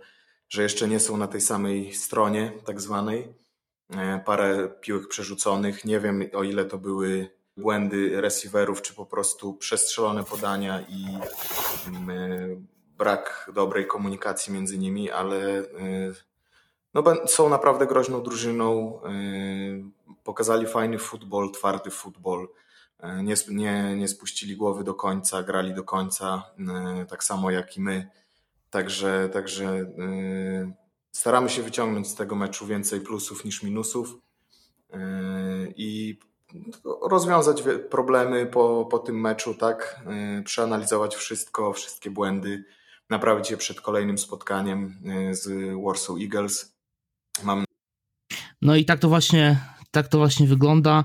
że 0.49 0.63
jeszcze 0.63 0.87
nie 0.87 0.99
są 0.99 1.17
na 1.17 1.27
tej 1.27 1.41
samej 1.41 1.93
stronie, 1.93 2.51
tak 2.65 2.81
zwanej. 2.81 3.33
E, 3.89 4.19
parę 4.25 4.69
piłek 4.81 5.07
przerzuconych. 5.07 5.85
Nie 5.85 5.99
wiem, 5.99 6.23
o 6.33 6.43
ile 6.43 6.65
to 6.65 6.77
były 6.77 7.36
błędy 7.57 8.21
receiverów, 8.21 8.81
czy 8.81 8.93
po 8.93 9.05
prostu 9.05 9.53
przestrzelone 9.53 10.23
podania 10.23 10.81
i 10.81 11.05
mm, 11.87 12.67
brak 12.97 13.51
dobrej 13.53 13.87
komunikacji 13.87 14.53
między 14.53 14.77
nimi, 14.77 15.11
ale 15.11 15.59
e, 15.59 15.63
no, 16.93 17.03
są 17.25 17.49
naprawdę 17.49 17.87
groźną 17.87 18.23
drużyną. 18.23 19.01
E, 19.03 19.09
pokazali 20.23 20.67
fajny 20.67 20.99
futbol, 20.99 21.51
twardy 21.51 21.91
futbol. 21.91 22.47
E, 22.99 23.23
nie, 23.23 23.35
nie, 23.49 23.95
nie 23.95 24.07
spuścili 24.07 24.55
głowy 24.55 24.83
do 24.83 24.93
końca, 24.93 25.43
grali 25.43 25.73
do 25.73 25.83
końca, 25.83 26.43
tak 27.09 27.23
samo 27.23 27.51
jak 27.51 27.77
i 27.77 27.81
my. 27.81 28.09
Także, 28.69 29.29
także 29.33 29.85
staramy 31.11 31.49
się 31.49 31.63
wyciągnąć 31.63 32.07
z 32.07 32.15
tego 32.15 32.35
meczu 32.35 32.65
więcej 32.65 33.01
plusów 33.01 33.45
niż 33.45 33.63
minusów 33.63 34.17
i 35.75 36.19
rozwiązać 37.01 37.63
problemy 37.89 38.45
po, 38.45 38.87
po 38.91 38.99
tym 38.99 39.21
meczu, 39.21 39.53
tak? 39.53 40.01
Przeanalizować 40.45 41.15
wszystko, 41.15 41.73
wszystkie 41.73 42.11
błędy, 42.11 42.63
naprawić 43.09 43.51
je 43.51 43.57
przed 43.57 43.81
kolejnym 43.81 44.17
spotkaniem 44.17 44.95
z 45.31 45.73
Warsaw 45.85 46.15
Eagles. 46.21 46.75
Mam... 47.43 47.65
No 48.61 48.75
i 48.75 48.85
tak 48.85 48.99
to 48.99 49.09
właśnie, 49.09 49.59
tak 49.91 50.07
to 50.07 50.17
właśnie 50.17 50.47
wygląda. 50.47 51.03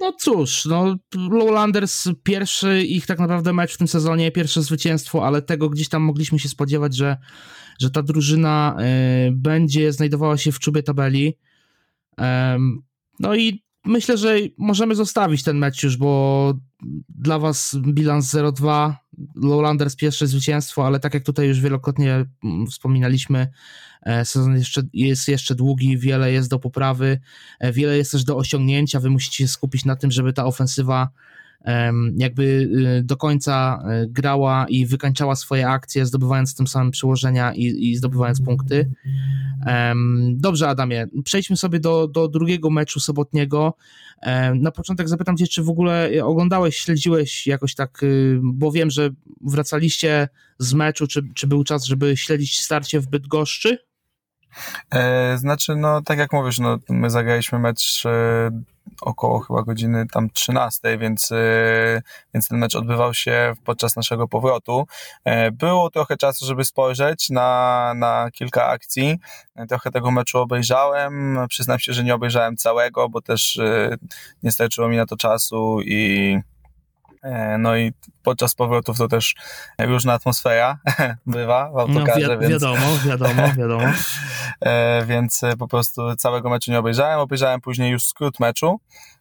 No 0.00 0.12
cóż, 0.20 0.64
no 0.64 0.96
Lowlanders 1.30 2.08
pierwszy 2.22 2.82
ich 2.82 3.06
tak 3.06 3.18
naprawdę 3.18 3.52
mecz 3.52 3.74
w 3.74 3.78
tym 3.78 3.88
sezonie, 3.88 4.32
pierwsze 4.32 4.62
zwycięstwo, 4.62 5.26
ale 5.26 5.42
tego 5.42 5.68
gdzieś 5.68 5.88
tam 5.88 6.02
mogliśmy 6.02 6.38
się 6.38 6.48
spodziewać, 6.48 6.96
że, 6.96 7.16
że 7.80 7.90
ta 7.90 8.02
drużyna 8.02 8.76
e, 8.78 9.30
będzie 9.32 9.92
znajdowała 9.92 10.36
się 10.36 10.52
w 10.52 10.58
czubie 10.58 10.82
tabeli. 10.82 11.38
No 13.20 13.34
i 13.34 13.64
myślę, 13.84 14.18
że 14.18 14.36
możemy 14.58 14.94
zostawić 14.94 15.42
ten 15.42 15.58
mecz 15.58 15.82
już, 15.82 15.96
bo 15.96 16.54
dla 17.08 17.38
was 17.38 17.76
bilans 17.86 18.34
0-2, 18.34 18.92
Lowlanders 19.34 19.96
pierwsze 19.96 20.26
zwycięstwo, 20.26 20.86
ale 20.86 21.00
tak 21.00 21.14
jak 21.14 21.24
tutaj 21.24 21.48
już 21.48 21.60
wielokrotnie 21.60 22.26
mm, 22.44 22.66
wspominaliśmy, 22.66 23.48
e, 24.02 24.24
sezon 24.24 24.56
jeszcze, 24.56 24.82
jest 24.92 25.28
jeszcze 25.28 25.54
długi, 25.54 25.98
wiele 25.98 26.32
jest 26.32 26.50
do 26.50 26.58
poprawy, 26.58 27.20
e, 27.60 27.72
wiele 27.72 27.96
jest 27.96 28.12
też 28.12 28.24
do 28.24 28.36
osiągnięcia, 28.36 29.00
wy 29.00 29.10
musicie 29.10 29.36
się 29.36 29.48
skupić 29.48 29.84
na 29.84 29.96
tym, 29.96 30.10
żeby 30.10 30.32
ta 30.32 30.44
ofensywa 30.44 31.08
jakby 32.16 32.42
y, 32.42 33.02
do 33.04 33.16
końca 33.16 33.82
y, 34.04 34.08
grała 34.08 34.66
i 34.68 34.86
wykańczała 34.86 35.36
swoje 35.36 35.68
akcje, 35.68 36.06
zdobywając 36.06 36.54
tym 36.54 36.66
samym 36.66 36.90
przyłożenia 36.90 37.54
i, 37.54 37.90
i 37.90 37.96
zdobywając 37.96 38.40
punkty. 38.40 38.90
Dobrze, 40.30 40.68
Adamie, 40.68 41.06
przejdźmy 41.24 41.56
sobie 41.56 41.80
do, 41.80 42.08
do 42.08 42.28
drugiego 42.28 42.70
meczu 42.70 43.00
sobotniego. 43.00 43.74
Na 44.54 44.70
początek 44.70 45.08
zapytam 45.08 45.36
Cię, 45.36 45.46
czy 45.46 45.62
w 45.62 45.68
ogóle 45.68 46.10
oglądałeś, 46.22 46.76
śledziłeś 46.76 47.46
jakoś 47.46 47.74
tak, 47.74 48.02
y, 48.02 48.40
bo 48.42 48.72
wiem, 48.72 48.90
że 48.90 49.10
wracaliście 49.40 50.28
z 50.58 50.74
meczu, 50.74 51.06
czy, 51.06 51.22
czy 51.34 51.46
był 51.46 51.64
czas, 51.64 51.84
żeby 51.84 52.16
śledzić 52.16 52.60
starcie 52.60 53.00
w 53.00 53.08
Bydgoszczy? 53.08 53.89
E, 54.94 55.38
znaczy, 55.38 55.76
no 55.76 56.02
tak 56.02 56.18
jak 56.18 56.32
mówisz, 56.32 56.58
no, 56.58 56.78
my 56.88 57.10
zagraliśmy 57.10 57.58
mecz 57.58 58.06
e, 58.06 58.50
około 59.00 59.40
chyba 59.40 59.62
godziny 59.62 60.06
tam 60.12 60.30
13, 60.30 60.98
więc, 60.98 61.32
e, 61.32 62.02
więc 62.34 62.48
ten 62.48 62.58
mecz 62.58 62.74
odbywał 62.74 63.14
się 63.14 63.54
podczas 63.64 63.96
naszego 63.96 64.28
powrotu. 64.28 64.86
E, 65.24 65.50
było 65.50 65.90
trochę 65.90 66.16
czasu, 66.16 66.46
żeby 66.46 66.64
spojrzeć 66.64 67.30
na, 67.30 67.92
na 67.96 68.30
kilka 68.32 68.66
akcji. 68.66 69.18
E, 69.56 69.66
trochę 69.66 69.90
tego 69.90 70.10
meczu 70.10 70.38
obejrzałem. 70.38 71.38
Przyznam 71.48 71.78
się, 71.78 71.92
że 71.92 72.04
nie 72.04 72.14
obejrzałem 72.14 72.56
całego, 72.56 73.08
bo 73.08 73.20
też 73.22 73.58
e, 73.58 73.96
nie 74.42 74.52
starczyło 74.52 74.88
mi 74.88 74.96
na 74.96 75.06
to 75.06 75.16
czasu 75.16 75.80
i 75.84 76.38
no 77.58 77.76
i 77.76 77.92
podczas 78.22 78.54
powrotów 78.54 78.98
to 78.98 79.08
też 79.08 79.34
różna 79.78 80.12
atmosfera 80.12 80.78
bywa 81.26 81.70
w 81.70 81.76
autokarze. 81.76 82.28
No, 82.28 82.38
wi- 82.38 82.48
wiadomo, 82.48 82.86
więc... 82.86 83.06
wiadomo, 83.06 83.42
wiadomo. 83.56 83.86
e, 84.60 85.04
więc 85.06 85.40
po 85.58 85.68
prostu 85.68 86.16
całego 86.16 86.50
meczu 86.50 86.70
nie 86.70 86.78
obejrzałem. 86.78 87.18
Obejrzałem 87.18 87.60
później 87.60 87.90
już 87.90 88.04
skrót 88.04 88.40
meczu. 88.40 88.80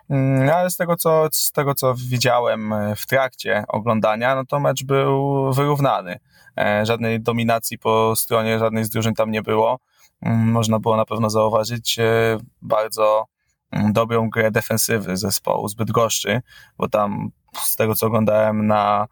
Mm, 0.09 0.49
ale 0.49 0.69
z 0.69 0.77
tego, 0.77 0.95
co, 0.95 1.27
z 1.31 1.51
tego, 1.51 1.75
co 1.75 1.95
widziałem 1.95 2.73
w 2.95 3.05
trakcie 3.05 3.63
oglądania, 3.67 4.35
no 4.35 4.45
to 4.45 4.59
mecz 4.59 4.83
był 4.83 5.53
wyrównany. 5.53 6.19
E, 6.57 6.85
żadnej 6.85 7.21
dominacji 7.21 7.79
po 7.79 8.15
stronie 8.15 8.59
żadnej 8.59 8.85
z 8.85 8.89
drużyn 8.89 9.13
tam 9.13 9.31
nie 9.31 9.41
było. 9.41 9.79
Mm, 10.21 10.51
można 10.51 10.79
było 10.79 10.97
na 10.97 11.05
pewno 11.05 11.29
zauważyć 11.29 11.99
e, 11.99 12.37
bardzo 12.61 13.25
mm, 13.71 13.93
dobrą 13.93 14.29
grę 14.29 14.51
defensywy 14.51 15.17
zespołu 15.17 15.67
zbyt 15.67 15.91
goszczy, 15.91 16.41
bo 16.77 16.89
tam 16.89 17.31
z 17.53 17.75
tego 17.75 17.95
co 17.95 18.07
oglądałem 18.07 18.67
na, 18.67 19.07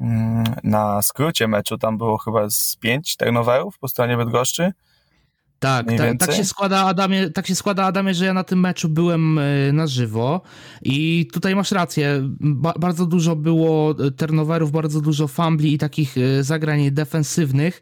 mm, 0.00 0.44
na 0.64 1.02
skrócie 1.02 1.48
meczu, 1.48 1.78
tam 1.78 1.98
było 1.98 2.18
chyba 2.18 2.50
z 2.50 2.76
pięć 2.80 3.16
turnoverów 3.16 3.78
po 3.78 3.88
stronie 3.88 4.16
Bydgoszczy. 4.16 4.72
Tak, 5.60 5.86
tak, 5.98 6.18
tak, 6.18 6.32
się 6.32 6.44
składa 6.44 6.86
Adamie, 6.86 7.30
tak 7.30 7.46
się 7.46 7.54
składa 7.54 7.84
Adamie, 7.84 8.14
że 8.14 8.24
ja 8.24 8.34
na 8.34 8.44
tym 8.44 8.60
meczu 8.60 8.88
byłem 8.88 9.38
e, 9.38 9.72
na 9.72 9.86
żywo 9.86 10.42
i 10.82 11.28
tutaj 11.32 11.56
masz 11.56 11.72
rację, 11.72 12.20
ba 12.40 12.72
bardzo 12.80 13.06
dużo 13.06 13.36
było 13.36 13.94
turnoverów, 14.16 14.72
bardzo 14.72 15.00
dużo 15.00 15.28
fumbli 15.28 15.74
i 15.74 15.78
takich 15.78 16.18
e, 16.18 16.44
zagrań 16.44 16.90
defensywnych. 16.90 17.80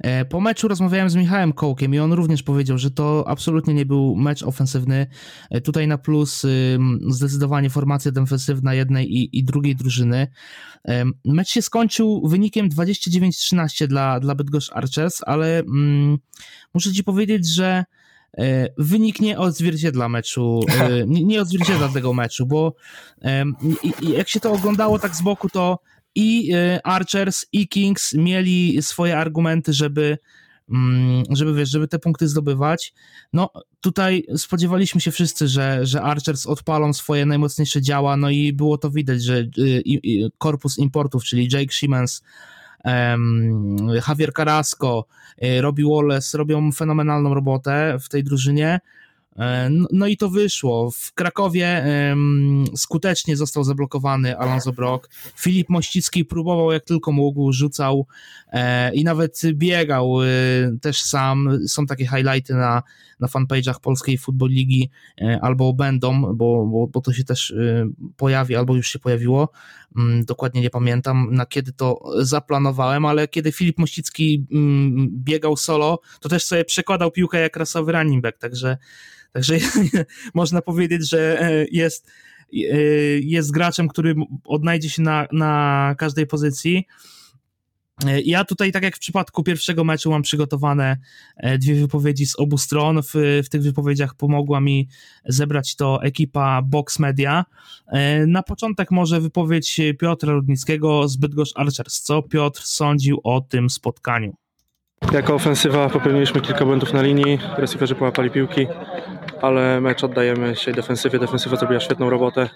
E, 0.00 0.24
po 0.24 0.40
meczu 0.40 0.68
rozmawiałem 0.68 1.10
z 1.10 1.14
Michałem 1.14 1.52
Kołkiem 1.52 1.94
i 1.94 1.98
on 1.98 2.12
również 2.12 2.42
powiedział, 2.42 2.78
że 2.78 2.90
to 2.90 3.24
absolutnie 3.26 3.74
nie 3.74 3.86
był 3.86 4.16
mecz 4.16 4.42
ofensywny. 4.42 5.06
Tutaj 5.64 5.88
na 5.88 5.98
plus 5.98 6.46
zdecydowanie 7.08 7.70
formacja 7.70 8.12
defensywna 8.12 8.74
jednej 8.74 9.16
i, 9.16 9.38
i 9.38 9.44
drugiej 9.44 9.76
drużyny. 9.76 10.26
Mecz 11.24 11.48
się 11.48 11.62
skończył 11.62 12.28
wynikiem 12.28 12.68
29-13 12.68 13.86
dla, 13.86 14.20
dla 14.20 14.34
Bydgoszcz 14.34 14.72
Archers, 14.72 15.20
ale 15.26 15.58
mm, 15.58 16.18
muszę 16.74 16.92
ci 16.92 17.04
powiedzieć, 17.04 17.19
że 17.46 17.84
e, 18.38 18.68
wynik 18.78 19.20
nie 19.20 19.38
odzwierciedla 19.38 20.08
meczu, 20.08 20.60
e, 20.68 21.06
nie 21.06 21.42
odzwierciedla 21.42 21.88
tego 21.88 22.14
meczu, 22.14 22.46
bo 22.46 22.74
jak 24.02 24.28
się 24.28 24.40
to 24.40 24.52
oglądało 24.52 24.98
tak 24.98 25.16
z 25.16 25.22
boku, 25.22 25.48
to 25.48 25.78
i 26.14 26.52
e, 26.54 26.86
Archers, 26.86 27.46
i 27.52 27.68
Kings 27.68 28.14
mieli 28.14 28.82
swoje 28.82 29.18
argumenty, 29.18 29.72
żeby 29.72 30.18
mm, 30.70 31.24
żeby 31.30 31.54
wiesz, 31.54 31.70
żeby 31.70 31.88
te 31.88 31.98
punkty 31.98 32.28
zdobywać. 32.28 32.94
No 33.32 33.50
tutaj 33.80 34.24
spodziewaliśmy 34.36 35.00
się 35.00 35.10
wszyscy, 35.10 35.48
że, 35.48 35.86
że 35.86 36.02
Archers 36.02 36.46
odpalą 36.46 36.92
swoje 36.92 37.26
najmocniejsze 37.26 37.82
działa, 37.82 38.16
no 38.16 38.30
i 38.30 38.52
było 38.52 38.78
to 38.78 38.90
widać, 38.90 39.22
że 39.22 39.44
korpus 40.38 40.78
importów, 40.78 41.24
czyli 41.24 41.48
Jake 41.52 41.72
Siemens, 41.72 42.22
Javier 44.02 44.32
Carrasco, 44.32 45.06
y, 45.42 45.60
Robbie 45.60 45.84
Wallace 45.84 46.38
robią 46.38 46.72
fenomenalną 46.72 47.34
robotę 47.34 47.96
w 48.00 48.08
tej 48.08 48.24
drużynie. 48.24 48.80
E, 49.40 49.70
no, 49.70 49.88
no 49.92 50.06
i 50.06 50.16
to 50.16 50.30
wyszło. 50.30 50.90
W 50.90 51.12
Krakowie 51.12 51.86
skutecznie 52.76 53.36
został 53.36 53.64
zablokowany 53.64 54.38
Alonso 54.38 54.72
Brock. 54.72 55.08
Filip 55.36 55.68
Mościcki 55.68 56.24
próbował 56.24 56.72
jak 56.72 56.84
tylko 56.84 57.12
mógł, 57.12 57.52
rzucał 57.52 58.06
e, 58.52 58.94
i 58.94 59.04
nawet 59.04 59.40
biegał 59.52 60.22
e, 60.22 60.26
też 60.80 61.02
sam. 61.02 61.58
Są 61.68 61.86
takie 61.86 62.06
highlighty 62.06 62.54
na, 62.54 62.82
na 63.20 63.28
fanpage'ach 63.28 63.80
Polskiej 63.80 64.18
Football 64.18 64.48
Ligi 64.50 64.90
albo 65.40 65.72
będą, 65.72 66.34
bo, 66.34 66.66
bo, 66.66 66.86
bo 66.86 67.00
to 67.00 67.12
się 67.12 67.24
też 67.24 67.54
pojawi, 68.16 68.56
albo 68.56 68.76
już 68.76 68.88
się 68.88 68.98
pojawiło. 68.98 69.48
Um, 69.96 70.24
dokładnie 70.24 70.60
nie 70.60 70.70
pamiętam 70.70 71.28
na 71.30 71.46
kiedy 71.46 71.72
to 71.72 72.00
zaplanowałem, 72.18 73.06
ale 73.06 73.28
kiedy 73.28 73.52
Filip 73.52 73.78
Mościcki 73.78 74.46
um, 74.50 75.08
biegał 75.10 75.56
solo, 75.56 76.00
to 76.20 76.28
też 76.28 76.44
sobie 76.44 76.64
przekładał 76.64 77.10
piłkę 77.10 77.40
jak 77.40 77.56
rasowy 77.56 77.92
running 77.92 78.22
back, 78.22 78.38
także 78.38 78.76
Także 79.32 79.58
można 80.34 80.62
powiedzieć, 80.62 81.08
że 81.08 81.42
e, 81.42 81.66
jest, 81.70 82.10
e, 82.52 82.56
jest 83.20 83.50
graczem, 83.50 83.88
który 83.88 84.14
odnajdzie 84.44 84.90
się 84.90 85.02
na, 85.02 85.26
na 85.32 85.94
każdej 85.98 86.26
pozycji. 86.26 86.86
E, 88.06 88.20
ja 88.20 88.44
tutaj, 88.44 88.72
tak 88.72 88.82
jak 88.82 88.96
w 88.96 88.98
przypadku 88.98 89.42
pierwszego 89.42 89.84
meczu, 89.84 90.10
mam 90.10 90.22
przygotowane 90.22 90.96
dwie 91.58 91.74
wypowiedzi 91.74 92.26
z 92.26 92.38
obu 92.38 92.58
stron. 92.58 93.02
W, 93.02 93.42
w 93.44 93.48
tych 93.48 93.62
wypowiedziach 93.62 94.14
pomogła 94.14 94.60
mi 94.60 94.88
zebrać 95.24 95.76
to 95.76 96.02
ekipa 96.02 96.62
Box 96.62 96.98
Media. 96.98 97.44
Na 98.26 98.42
początek 98.42 98.90
może 98.90 99.20
wypowiedź 99.20 99.80
Piotra 99.98 100.32
Rudnickiego 100.32 101.08
z 101.08 101.16
Bydgoszcz 101.16 101.52
Archers. 101.56 102.00
Co 102.00 102.22
Piotr 102.22 102.62
sądził 102.62 103.20
o 103.24 103.40
tym 103.40 103.70
spotkaniu? 103.70 104.36
Jako 105.12 105.34
ofensywa 105.34 105.88
popełniliśmy 105.88 106.40
kilka 106.40 106.64
błędów 106.64 106.92
na 106.92 107.02
linii, 107.02 107.38
receiverzy 107.56 107.94
połapali 107.94 108.30
piłki, 108.30 108.66
ale 109.42 109.80
mecz 109.80 110.04
oddajemy 110.04 110.54
dzisiaj 110.54 110.74
defensywie. 110.74 111.18
Defensywa 111.18 111.56
zrobiła 111.56 111.80
świetną 111.80 112.10
robotę. 112.10 112.48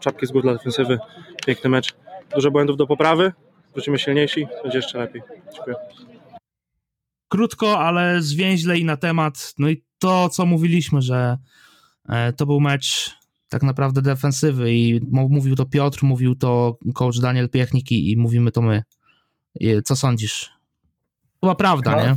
Czapki 0.00 0.26
z 0.26 0.30
góry 0.30 0.42
dla 0.42 0.52
defensywy, 0.52 0.98
piękny 1.46 1.70
mecz. 1.70 1.94
Dużo 2.34 2.50
błędów 2.50 2.76
do 2.76 2.86
poprawy, 2.86 3.32
wrócimy 3.72 3.98
silniejsi, 3.98 4.46
będzie 4.62 4.78
jeszcze 4.78 4.98
lepiej. 4.98 5.22
Dziękuję. 5.54 5.76
Krótko, 7.28 7.78
ale 7.78 8.22
zwięźle 8.22 8.78
i 8.78 8.84
na 8.84 8.96
temat. 8.96 9.54
No 9.58 9.68
i 9.68 9.84
to, 9.98 10.28
co 10.28 10.46
mówiliśmy, 10.46 11.02
że 11.02 11.38
e, 12.08 12.32
to 12.32 12.46
był 12.46 12.60
mecz 12.60 13.16
tak 13.48 13.62
naprawdę 13.62 14.02
defensywy 14.02 14.74
i 14.74 15.00
mówił 15.10 15.56
to 15.56 15.66
Piotr, 15.66 16.04
mówił 16.04 16.34
to 16.34 16.78
coach 16.94 17.18
Daniel 17.20 17.48
Piechnik 17.48 17.92
i, 17.92 18.12
i 18.12 18.16
mówimy 18.16 18.50
to 18.52 18.62
my. 18.62 18.82
Co 19.84 19.96
sądzisz? 19.96 20.50
Chyba 21.40 21.54
prawda, 21.54 21.96
no, 21.96 22.02
nie? 22.02 22.16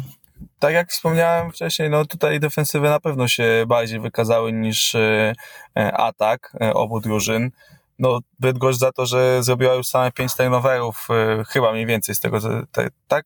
Tak 0.59 0.73
jak 0.73 0.91
wspomniałem 0.91 1.51
wcześniej, 1.51 1.89
no 1.89 2.05
tutaj 2.05 2.39
defensywy 2.39 2.89
na 2.89 2.99
pewno 2.99 3.27
się 3.27 3.65
bardziej 3.67 3.99
wykazały 3.99 4.53
niż 4.53 4.95
e, 4.95 5.33
atak 5.75 6.57
e, 6.61 6.73
obu 6.73 6.99
drużyn 6.99 7.51
no, 7.99 8.19
Bydgoszcz 8.39 8.79
za 8.79 8.91
to, 8.91 9.05
że 9.05 9.43
zrobiła 9.43 9.73
już 9.73 9.87
same 9.87 10.11
pięć 10.11 10.35
turnoverów, 10.35 11.07
chyba 11.47 11.71
mniej 11.71 11.85
więcej 11.85 12.15
z 12.15 12.19
tego, 12.19 12.39
te, 12.71 12.89
tak, 13.07 13.25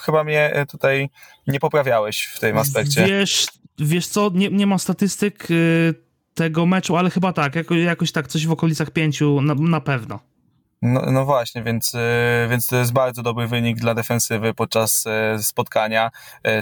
chyba 0.00 0.24
mnie 0.24 0.66
tutaj 0.68 1.10
nie 1.46 1.60
poprawiałeś 1.60 2.30
w 2.34 2.40
tym 2.40 2.58
aspekcie. 2.58 3.06
Wiesz, 3.06 3.46
wiesz 3.78 4.06
co, 4.06 4.30
nie, 4.34 4.48
nie 4.48 4.66
mam 4.66 4.78
statystyk 4.78 5.48
tego 6.34 6.66
meczu, 6.66 6.96
ale 6.96 7.10
chyba 7.10 7.32
tak, 7.32 7.54
jako, 7.54 7.74
jakoś 7.74 8.12
tak, 8.12 8.28
coś 8.28 8.46
w 8.46 8.52
okolicach 8.52 8.90
pięciu 8.90 9.40
na, 9.40 9.54
na 9.54 9.80
pewno. 9.80 10.20
No, 10.82 11.02
no, 11.10 11.24
właśnie, 11.24 11.62
więc, 11.62 11.92
więc 12.50 12.66
to 12.66 12.76
jest 12.76 12.92
bardzo 12.92 13.22
dobry 13.22 13.46
wynik 13.46 13.78
dla 13.78 13.94
defensywy 13.94 14.54
podczas 14.54 15.04
spotkania. 15.42 16.10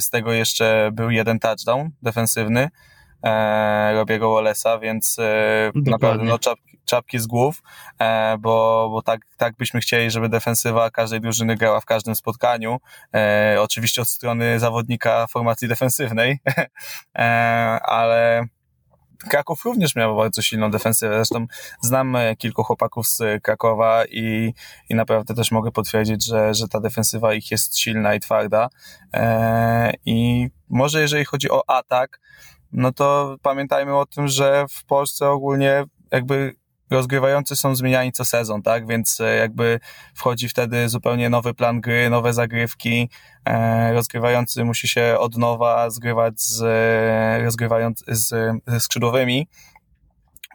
Z 0.01 0.11
tego 0.11 0.33
jeszcze 0.33 0.91
był 0.93 1.11
jeden 1.11 1.39
touchdown 1.39 1.91
defensywny 2.03 2.69
e, 3.25 3.93
Robiego 3.95 4.27
Wallace'a, 4.27 4.81
więc 4.81 5.19
e, 5.19 5.73
naprawdę 5.75 6.25
no, 6.25 6.39
czapki, 6.39 6.79
czapki 6.85 7.19
z 7.19 7.27
głów, 7.27 7.63
e, 7.99 8.37
bo, 8.39 8.89
bo 8.91 9.03
tak, 9.03 9.21
tak 9.37 9.57
byśmy 9.57 9.81
chcieli, 9.81 10.11
żeby 10.11 10.29
defensywa 10.29 10.91
każdej 10.91 11.21
drużyny 11.21 11.57
grała 11.57 11.81
w 11.81 11.85
każdym 11.85 12.15
spotkaniu. 12.15 12.81
E, 13.15 13.57
oczywiście 13.61 14.03
od 14.03 14.09
strony 14.09 14.59
zawodnika 14.59 15.27
formacji 15.27 15.69
defensywnej, 15.69 16.39
e, 17.19 17.23
ale 17.83 18.47
Kraków 19.29 19.65
również 19.65 19.97
miał 19.97 20.17
bardzo 20.17 20.43
silną 20.43 20.71
defensywę. 20.71 21.15
Zresztą 21.15 21.47
znam 21.81 22.17
kilku 22.39 22.65
chłopaków 22.65 23.07
z 23.07 23.43
Krakowa 23.43 24.05
i, 24.05 24.55
i 24.91 24.95
naprawdę 24.95 25.35
też 25.35 25.51
mogę 25.51 25.71
potwierdzić, 25.71 26.27
że, 26.27 26.55
że 26.55 26.69
ta 26.69 26.81
defensywa 26.81 27.35
ich 27.35 27.51
jest 27.51 27.79
silna 27.79 28.15
i 28.15 28.21
twarda. 28.21 28.69
I 30.05 30.49
może 30.69 31.01
jeżeli 31.01 31.25
chodzi 31.25 31.51
o 31.51 31.71
atak, 31.71 32.21
no 32.73 32.93
to 32.93 33.37
pamiętajmy 33.43 33.97
o 33.97 34.07
tym, 34.07 34.29
że 34.29 34.67
w 34.71 34.85
Polsce 34.85 35.29
ogólnie 35.29 35.85
jakby 36.11 36.57
rozgrywający 36.97 37.57
są 37.57 37.77
zmieniani 37.77 38.13
co 38.13 38.25
sezon, 38.25 38.63
tak? 38.63 38.87
Więc 38.87 39.21
e, 39.21 39.37
jakby 39.37 39.81
wchodzi 40.15 40.49
wtedy 40.49 40.89
zupełnie 40.89 41.31
nowy 41.31 41.55
plan 41.55 41.81
gry, 41.81 42.11
nowe 42.11 42.33
zagrywki. 42.33 43.11
E, 43.45 43.93
rozgrywający 43.93 44.65
musi 44.65 44.89
się 44.89 45.17
od 45.19 45.37
nowa 45.37 45.91
zgrywać 45.91 46.41
z, 46.41 46.63
e, 46.63 47.45
rozgrywając, 47.45 48.05
z, 48.09 48.57
skrzydłowymi. 48.79 49.49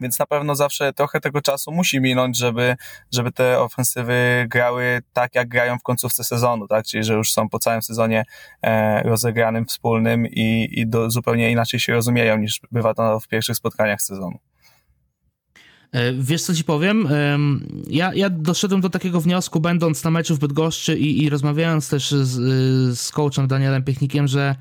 Więc 0.01 0.19
na 0.19 0.25
pewno 0.25 0.55
zawsze 0.55 0.93
trochę 0.93 1.19
tego 1.19 1.41
czasu 1.41 1.72
musi 1.72 2.01
minąć, 2.01 2.38
żeby, 2.38 2.75
żeby 3.13 3.31
te 3.31 3.60
ofensywy 3.60 4.46
grały 4.50 5.01
tak, 5.13 5.36
jak 5.36 5.48
grają 5.48 5.77
w 5.77 5.84
końcówce 5.84 6.24
sezonu, 6.24 6.67
tak? 6.67 6.86
Czyli, 6.86 7.03
że 7.03 7.13
już 7.13 7.31
są 7.31 7.50
po 7.50 7.60
całym 7.60 7.81
sezonie 7.81 8.24
e, 8.62 9.03
rozegranym 9.03 9.65
wspólnym 9.65 10.27
i, 10.27 10.69
i 10.72 10.88
do, 10.88 11.10
zupełnie 11.10 11.51
inaczej 11.51 11.79
się 11.79 11.93
rozumieją 11.93 12.38
niż 12.38 12.62
bywa 12.72 12.93
to 12.93 13.19
w 13.19 13.27
pierwszych 13.27 13.55
spotkaniach 13.55 14.01
sezonu. 14.01 14.39
E, 15.91 16.13
wiesz, 16.13 16.41
co 16.41 16.53
ci 16.53 16.63
powiem? 16.63 17.10
Ja, 17.88 18.13
ja 18.13 18.29
doszedłem 18.29 18.81
do 18.81 18.89
takiego 18.89 19.22
wniosku, 19.22 19.60
będąc 19.60 20.03
na 20.03 20.12
meczu 20.12 20.36
w 20.36 20.39
Bydgoszczy 20.39 21.00
i, 21.00 21.24
i 21.24 21.29
rozmawiając 21.29 21.89
też 21.89 22.12
z, 22.12 23.00
z 23.00 23.12
coachem 23.12 23.48
Danielem 23.48 23.84
Piechnikiem, 23.84 24.27
że 24.27 24.55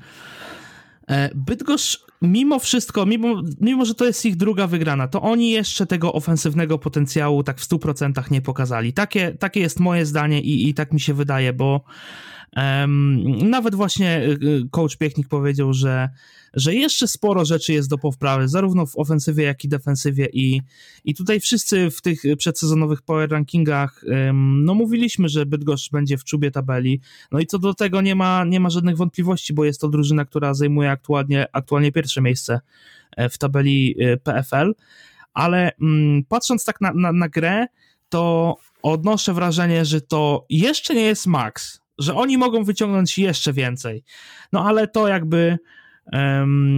e, 1.07 1.29
Bydgoszcz 1.35 2.09
mimo 2.21 2.59
wszystko, 2.59 3.05
mimo, 3.05 3.41
mimo 3.61 3.85
że 3.85 3.95
to 3.95 4.05
jest 4.05 4.25
ich 4.25 4.35
druga 4.35 4.67
wygrana, 4.67 5.07
to 5.07 5.21
oni 5.21 5.51
jeszcze 5.51 5.85
tego 5.85 6.13
ofensywnego 6.13 6.77
potencjału 6.77 7.43
tak 7.43 7.59
w 7.59 7.69
100% 7.69 8.31
nie 8.31 8.41
pokazali. 8.41 8.93
Takie, 8.93 9.31
takie 9.31 9.59
jest 9.59 9.79
moje 9.79 10.05
zdanie 10.05 10.41
i, 10.41 10.69
i 10.69 10.73
tak 10.73 10.93
mi 10.93 10.99
się 10.99 11.13
wydaje, 11.13 11.53
bo 11.53 11.83
nawet 13.41 13.75
właśnie 13.75 14.21
y, 14.21 14.47
y, 14.47 14.69
coach 14.71 14.97
Piechnik 14.97 15.27
powiedział, 15.27 15.73
że 15.73 16.09
że 16.53 16.75
jeszcze 16.75 17.07
sporo 17.07 17.45
rzeczy 17.45 17.73
jest 17.73 17.89
do 17.89 17.97
poprawy, 17.97 18.47
zarówno 18.47 18.85
w 18.85 18.97
ofensywie, 18.97 19.43
jak 19.43 19.63
i 19.63 19.67
defensywie. 19.67 20.27
I, 20.33 20.61
i 21.05 21.15
tutaj 21.15 21.39
wszyscy 21.39 21.91
w 21.91 22.01
tych 22.01 22.21
przedsezonowych 22.37 23.01
power 23.01 23.29
rankingach 23.31 24.03
no 24.33 24.73
mówiliśmy, 24.73 25.29
że 25.29 25.45
Bydgoszcz 25.45 25.91
będzie 25.91 26.17
w 26.17 26.23
czubie 26.23 26.51
tabeli, 26.51 27.01
no 27.31 27.39
i 27.39 27.45
co 27.45 27.59
do 27.59 27.73
tego 27.73 28.01
nie 28.01 28.15
ma, 28.15 28.45
nie 28.45 28.59
ma 28.59 28.69
żadnych 28.69 28.97
wątpliwości, 28.97 29.53
bo 29.53 29.65
jest 29.65 29.81
to 29.81 29.89
drużyna, 29.89 30.25
która 30.25 30.53
zajmuje 30.53 30.91
aktualnie, 30.91 31.47
aktualnie 31.53 31.91
pierwsze 31.91 32.21
miejsce 32.21 32.59
e, 33.17 33.29
w 33.29 33.37
tabeli 33.37 33.95
e, 33.99 34.17
PFL, 34.17 34.73
ale 35.33 35.71
mm, 35.81 36.23
patrząc 36.23 36.65
tak 36.65 36.81
na, 36.81 36.93
na, 36.93 37.11
na 37.11 37.29
grę, 37.29 37.65
to 38.09 38.55
odnoszę 38.81 39.33
wrażenie, 39.33 39.85
że 39.85 40.01
to 40.01 40.45
jeszcze 40.49 40.95
nie 40.95 41.01
jest 41.01 41.27
maks, 41.27 41.81
że 41.99 42.15
oni 42.15 42.37
mogą 42.37 42.63
wyciągnąć 42.63 43.17
jeszcze 43.17 43.53
więcej. 43.53 44.03
No 44.53 44.65
ale 44.65 44.87
to 44.87 45.07
jakby 45.07 45.57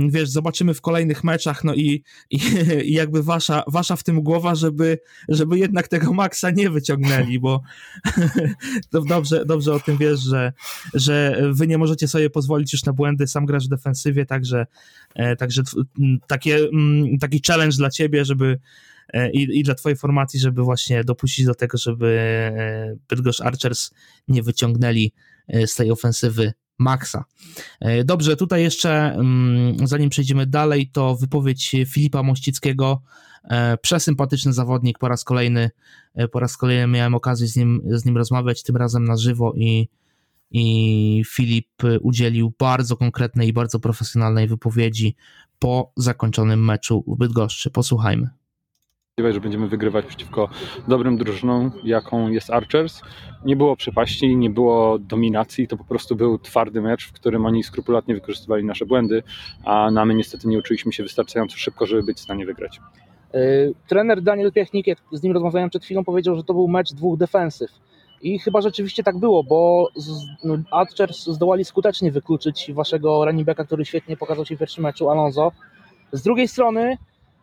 wiesz, 0.10 0.30
zobaczymy 0.30 0.74
w 0.74 0.82
kolejnych 0.82 1.24
meczach, 1.24 1.64
no 1.64 1.76
i, 1.76 2.04
i, 2.30 2.40
i, 2.90 2.94
jakby 2.94 3.24
wasza, 3.24 3.64
wasza 3.68 3.96
w 3.96 4.04
tym 4.04 4.22
głowa, 4.22 4.56
żeby, 4.56 5.00
żeby 5.30 5.60
jednak 5.60 5.88
tego 5.88 6.14
Maxa 6.14 6.52
nie 6.52 6.70
wyciągnęli, 6.70 7.40
bo 7.40 7.62
dobrze, 8.92 9.46
dobrze 9.46 9.74
o 9.74 9.80
tym 9.80 9.98
wiesz, 9.98 10.20
że, 10.20 10.54
że 10.94 11.42
wy 11.52 11.68
nie 11.68 11.78
możecie 11.78 12.08
sobie 12.08 12.30
pozwolić 12.30 12.74
już 12.74 12.86
na 12.86 12.94
błędy, 12.94 13.28
sam 13.28 13.46
grasz 13.46 13.66
w 13.66 13.70
defensywie, 13.70 14.26
także, 14.26 14.66
e, 15.16 15.36
także 15.36 15.62
taki 17.18 17.42
challenge 17.48 17.78
dla 17.78 17.90
ciebie, 17.90 18.26
żeby 18.26 18.60
i, 19.34 19.60
i 19.60 19.63
dla 19.63 19.76
twojej 19.76 19.97
formacji, 19.97 20.39
żeby 20.39 20.63
właśnie 20.63 21.04
dopuścić 21.04 21.45
do 21.45 21.56
tego, 21.56 21.78
żeby 21.78 22.08
e, 22.08 22.95
Bydgoszcz 23.10 23.41
Archers 23.41 23.91
nie 24.28 24.43
wyciągnęli 24.43 25.13
z 25.65 25.76
tej 25.76 25.91
ofensywy 25.91 26.54
Maxa. 26.82 27.26
E, 27.80 28.04
dobrze, 28.04 28.36
tutaj 28.36 28.63
jeszcze, 28.63 29.13
mm, 29.13 29.88
zanim 29.88 30.10
przejdziemy 30.10 30.45
dalej, 30.45 30.89
to 30.93 31.15
wypowiedź 31.15 31.76
Filipa 31.88 32.24
Mościckiego. 32.24 33.02
E, 33.43 33.78
przesympatyczny 33.78 34.54
zawodnik, 34.54 35.00
po 35.00 35.08
raz 35.08 35.24
kolejny, 35.24 35.69
e, 36.15 36.28
po 36.28 36.39
raz 36.39 36.58
kolejny 36.58 36.88
miałem 36.88 37.15
okazję 37.15 37.47
z 37.47 37.56
nim, 37.56 37.82
z 37.86 38.06
nim 38.06 38.17
rozmawiać, 38.17 38.63
tym 38.63 38.78
razem 38.78 39.04
na 39.04 39.17
żywo 39.17 39.54
i, 39.56 39.89
i 40.52 41.24
Filip 41.28 41.69
udzielił 42.02 42.54
bardzo 42.60 42.97
konkretnej 42.97 43.47
i 43.47 43.54
bardzo 43.54 43.80
profesjonalnej 43.80 44.47
wypowiedzi 44.47 45.15
po 45.60 45.93
zakończonym 45.97 46.65
meczu 46.65 47.04
w 47.08 47.17
Bydgoszczy. 47.17 47.71
Posłuchajmy 47.71 48.41
że 49.34 49.40
będziemy 49.40 49.68
wygrywać 49.68 50.06
przeciwko 50.06 50.50
dobrym 50.88 51.18
drużynom, 51.18 51.72
jaką 51.84 52.30
jest 52.30 52.50
Archers. 52.50 53.02
Nie 53.46 53.56
było 53.56 53.76
przepaści, 53.76 54.38
nie 54.38 54.50
było 54.50 55.00
dominacji, 55.00 55.68
to 55.68 55.78
po 55.78 55.84
prostu 55.84 56.16
był 56.16 56.40
twardy 56.40 56.82
mecz, 56.82 57.08
w 57.08 57.12
którym 57.12 57.46
oni 57.46 57.64
skrupulatnie 57.64 58.16
wykorzystywali 58.16 58.66
nasze 58.66 58.86
błędy, 58.86 59.24
a 59.66 60.06
my 60.06 60.16
niestety 60.16 60.48
nie 60.48 60.58
uczyliśmy 60.58 60.94
się 60.94 61.04
wystarczająco 61.04 61.58
szybko, 61.58 61.86
żeby 61.86 62.04
być 62.04 62.18
w 62.18 62.22
stanie 62.22 62.46
wygrać. 62.46 62.80
Yy, 63.34 63.74
trener 63.88 64.22
Daniel 64.22 64.52
Piechnik, 64.52 64.88
jak 64.88 64.98
z 65.12 65.24
nim 65.24 65.34
rozmawiałem 65.34 65.70
przed 65.70 65.84
chwilą, 65.84 66.04
powiedział, 66.04 66.36
że 66.36 66.44
to 66.44 66.54
był 66.54 66.68
mecz 66.68 66.94
dwóch 66.94 67.18
defensyw. 67.18 67.72
I 68.22 68.40
chyba 68.40 68.62
rzeczywiście 68.62 69.04
tak 69.04 69.18
było, 69.18 69.44
bo 69.44 69.90
no, 70.44 70.58
Archers 70.72 71.24
zdołali 71.24 71.66
skutecznie 71.66 72.12
wykluczyć 72.12 72.72
waszego 72.74 73.26
running 73.26 73.46
backa, 73.46 73.66
który 73.66 73.86
świetnie 73.86 74.18
pokazał 74.18 74.46
się 74.46 74.56
w 74.56 74.60
pierwszym 74.60 74.84
meczu, 74.84 75.10
Alonso. 75.10 75.52
Z 76.12 76.22
drugiej 76.22 76.48
strony 76.48 76.98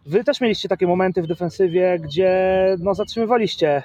Wy 0.06 0.24
też 0.24 0.40
mieliście 0.40 0.68
takie 0.68 0.86
momenty 0.86 1.22
w 1.22 1.26
defensywie, 1.26 1.98
gdzie 1.98 2.76
no, 2.80 2.94
zatrzymywaliście 2.94 3.82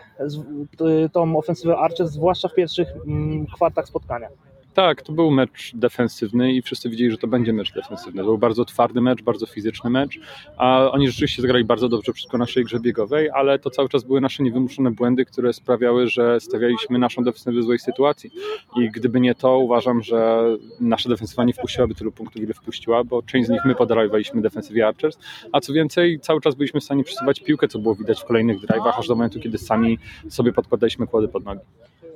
tą 1.12 1.38
ofensywę 1.38 1.78
Archer, 1.78 2.08
zwłaszcza 2.08 2.48
w 2.48 2.54
pierwszych 2.54 2.88
mm, 3.08 3.46
kwartach 3.46 3.88
spotkania. 3.88 4.28
Tak, 4.74 5.02
to 5.02 5.14
był 5.14 5.32
mecz 5.32 5.72
defensywny 5.76 6.54
i 6.54 6.62
wszyscy 6.62 6.90
widzieli, 6.90 7.12
że 7.12 7.18
to 7.18 7.28
będzie 7.28 7.54
mecz 7.54 7.74
defensywny. 7.74 8.22
To 8.22 8.26
był 8.26 8.38
bardzo 8.38 8.66
twardy 8.66 9.02
mecz, 9.02 9.22
bardzo 9.22 9.46
fizyczny 9.46 9.90
mecz, 9.90 10.20
a 10.58 10.92
oni 10.92 11.08
rzeczywiście 11.08 11.42
zagrali 11.42 11.66
bardzo 11.66 11.90
dobrze 11.90 12.14
przeciwko 12.14 12.38
naszej 12.38 12.64
grze 12.64 12.80
biegowej, 12.80 13.30
ale 13.30 13.60
to 13.60 13.70
cały 13.70 13.90
czas 13.90 14.04
były 14.04 14.22
nasze 14.22 14.44
niewymuszone 14.44 14.92
błędy, 14.92 15.26
które 15.26 15.54
sprawiały, 15.54 16.08
że 16.08 16.40
stawialiśmy 16.40 17.00
naszą 17.00 17.24
defensywę 17.24 17.60
w 17.60 17.64
złej 17.64 17.80
sytuacji. 17.80 18.32
I 18.78 18.90
gdyby 18.92 19.20
nie 19.20 19.36
to, 19.36 19.58
uważam, 19.58 20.04
że 20.04 20.44
nasza 20.80 21.10
defensywa 21.10 21.44
nie 21.44 21.54
wpuściłaby 21.54 21.96
tylu 21.96 22.12
punktów, 22.12 22.42
ile 22.42 22.54
wpuściła, 22.54 23.04
bo 23.04 23.24
część 23.24 23.48
z 23.48 23.50
nich 23.50 23.66
my 23.66 23.76
podarowaliśmy 23.76 24.42
defensywie 24.42 24.88
Archers, 24.88 25.18
a 25.52 25.60
co 25.60 25.74
więcej, 25.74 26.20
cały 26.20 26.42
czas 26.42 26.56
byliśmy 26.56 26.80
w 26.80 26.84
stanie 26.84 27.04
przesuwać 27.04 27.40
piłkę, 27.40 27.68
co 27.68 27.80
było 27.80 27.96
widać 27.96 28.22
w 28.22 28.26
kolejnych 28.26 28.62
drive'ach, 28.62 28.94
aż 28.98 29.08
do 29.08 29.16
momentu, 29.16 29.40
kiedy 29.40 29.58
sami 29.58 30.00
sobie 30.30 30.54
podkładaliśmy 30.54 31.08
kłody 31.08 31.28
pod 31.28 31.46
nogi. 31.46 31.62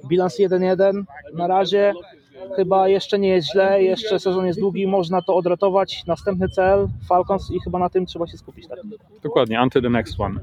Bilans 0.07 0.39
1-1 0.39 1.03
na 1.33 1.47
razie 1.47 1.93
chyba 2.55 2.87
jeszcze 2.87 3.19
nie 3.19 3.29
jest 3.29 3.51
źle, 3.51 3.83
jeszcze 3.83 4.19
sezon 4.19 4.45
jest 4.45 4.59
długi, 4.59 4.87
można 4.87 5.21
to 5.21 5.35
odratować. 5.35 6.03
Następny 6.07 6.49
cel 6.49 6.87
Falcons 7.09 7.51
i 7.51 7.59
chyba 7.59 7.79
na 7.79 7.89
tym 7.89 8.05
trzeba 8.05 8.27
się 8.27 8.37
skupić. 8.37 8.67
Tak? 8.67 8.79
Dokładnie, 9.23 9.59
anty 9.59 9.81
the 9.81 9.89
next 9.89 10.19
one. 10.19 10.39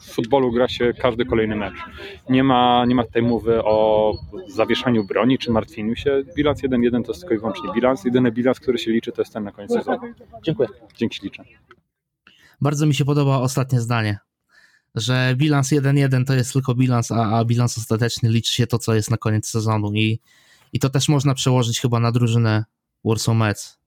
W 0.00 0.12
futbolu 0.12 0.52
gra 0.52 0.68
się 0.68 0.92
każdy 0.92 1.24
kolejny 1.24 1.56
mecz. 1.56 1.74
Nie 2.28 2.44
ma, 2.44 2.84
nie 2.84 2.94
ma 2.94 3.04
tutaj 3.04 3.22
mowy 3.22 3.64
o 3.64 4.12
zawieszaniu 4.48 5.04
broni 5.04 5.38
czy 5.38 5.50
martwieniu 5.50 5.96
się. 5.96 6.22
Bilans 6.36 6.62
1-1 6.62 7.04
to 7.04 7.12
jest 7.12 7.20
tylko 7.20 7.34
i 7.34 7.38
wyłącznie 7.38 7.72
bilans. 7.74 8.04
Jedyny 8.04 8.32
bilans, 8.32 8.60
który 8.60 8.78
się 8.78 8.90
liczy, 8.90 9.12
to 9.12 9.22
jest 9.22 9.32
ten 9.32 9.44
na 9.44 9.52
koniec 9.52 9.72
sezonu. 9.72 9.98
Dziękuję. 10.44 10.68
Dzięki 10.96 11.18
liczę. 11.22 11.44
Bardzo 12.60 12.86
mi 12.86 12.94
się 12.94 13.04
podoba 13.04 13.38
ostatnie 13.38 13.80
zdanie, 13.80 14.18
że 14.94 15.34
bilans 15.36 15.72
1-1 15.72 16.24
to 16.24 16.34
jest 16.34 16.52
tylko 16.52 16.74
bilans, 16.74 17.12
a, 17.12 17.38
a 17.38 17.44
bilans 17.44 17.78
ostateczny 17.78 18.28
liczy 18.28 18.54
się 18.54 18.66
to, 18.66 18.78
co 18.78 18.94
jest 18.94 19.10
na 19.10 19.16
koniec 19.16 19.48
sezonu 19.48 19.92
i 19.94 20.20
i 20.76 20.78
to 20.78 20.90
też 20.90 21.08
można 21.08 21.34
przełożyć 21.34 21.80
chyba 21.80 22.00
na 22.00 22.12
drużynę 22.12 22.64
Warsaw 23.04 23.34
Mets. 23.34 23.78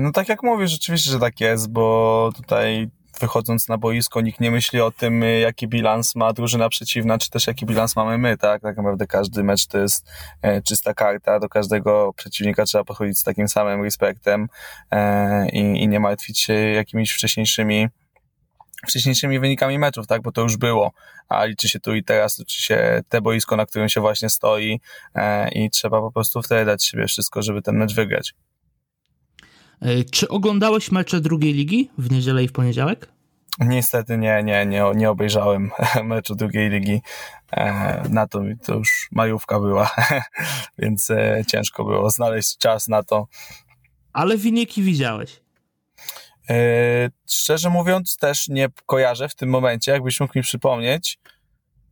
No 0.00 0.12
tak 0.12 0.28
jak 0.28 0.42
mówisz, 0.42 0.70
rzeczywiście, 0.70 1.10
że 1.10 1.18
tak 1.18 1.40
jest, 1.40 1.70
bo 1.70 2.30
tutaj 2.36 2.90
wychodząc 3.20 3.68
na 3.68 3.78
boisko, 3.78 4.20
nikt 4.20 4.40
nie 4.40 4.50
myśli 4.50 4.80
o 4.80 4.90
tym, 4.90 5.22
jaki 5.40 5.68
bilans 5.68 6.14
ma 6.14 6.32
drużyna 6.32 6.68
przeciwna, 6.68 7.18
czy 7.18 7.30
też 7.30 7.46
jaki 7.46 7.66
bilans 7.66 7.96
mamy 7.96 8.18
my, 8.18 8.36
tak? 8.36 8.62
Tak 8.62 8.76
naprawdę 8.76 9.06
każdy 9.06 9.44
mecz 9.44 9.66
to 9.66 9.78
jest 9.78 10.08
e, 10.42 10.62
czysta 10.62 10.94
karta, 10.94 11.40
do 11.40 11.48
każdego 11.48 12.12
przeciwnika 12.16 12.64
trzeba 12.64 12.84
podchodzić 12.84 13.18
z 13.18 13.22
takim 13.22 13.48
samym 13.48 13.82
respektem 13.82 14.48
e, 14.90 15.48
i, 15.48 15.60
i 15.82 15.88
nie 15.88 16.00
martwić 16.00 16.38
się 16.38 16.52
jakimiś 16.52 17.12
wcześniejszymi 17.12 17.88
wcześniejszymi 18.88 19.40
wynikami 19.40 19.78
meczów, 19.78 20.06
tak, 20.06 20.22
bo 20.22 20.32
to 20.32 20.42
już 20.42 20.56
było, 20.56 20.92
a 21.28 21.44
liczy 21.44 21.68
się 21.68 21.80
tu 21.80 21.94
i 21.94 22.04
teraz, 22.04 22.38
liczy 22.38 22.62
się 22.62 23.02
te 23.08 23.20
boisko, 23.20 23.56
na 23.56 23.66
którym 23.66 23.88
się 23.88 24.00
właśnie 24.00 24.30
stoi 24.30 24.80
e, 25.14 25.48
i 25.48 25.70
trzeba 25.70 26.00
po 26.00 26.12
prostu 26.12 26.42
wtedy 26.42 26.64
dać 26.64 26.84
siebie 26.84 27.06
wszystko, 27.06 27.42
żeby 27.42 27.62
ten 27.62 27.76
mecz 27.76 27.94
wygrać. 27.94 28.34
E, 29.80 30.04
czy 30.04 30.28
oglądałeś 30.28 30.92
mecze 30.92 31.20
drugiej 31.20 31.52
ligi 31.52 31.90
w 31.98 32.10
niedzielę 32.10 32.44
i 32.44 32.48
w 32.48 32.52
poniedziałek? 32.52 33.08
Niestety 33.60 34.18
nie, 34.18 34.42
nie, 34.42 34.66
nie, 34.66 34.84
nie 34.94 35.10
obejrzałem 35.10 35.70
meczu 36.04 36.34
drugiej 36.34 36.70
ligi. 36.70 37.02
E, 37.52 38.08
na 38.08 38.26
to 38.26 38.42
to 38.64 38.74
już 38.74 39.08
majówka 39.12 39.60
była, 39.60 39.90
więc 40.78 41.10
e, 41.10 41.42
ciężko 41.48 41.84
było 41.84 42.10
znaleźć 42.10 42.58
czas 42.58 42.88
na 42.88 43.02
to. 43.02 43.26
Ale 44.12 44.36
wyniki 44.36 44.82
widziałeś. 44.82 45.45
Yy, 46.50 46.56
szczerze 47.30 47.70
mówiąc, 47.70 48.16
też 48.16 48.48
nie 48.48 48.68
kojarzę 48.86 49.28
w 49.28 49.34
tym 49.34 49.48
momencie, 49.48 49.92
jakbyś 49.92 50.20
mógł 50.20 50.38
mi 50.38 50.42
przypomnieć. 50.42 51.18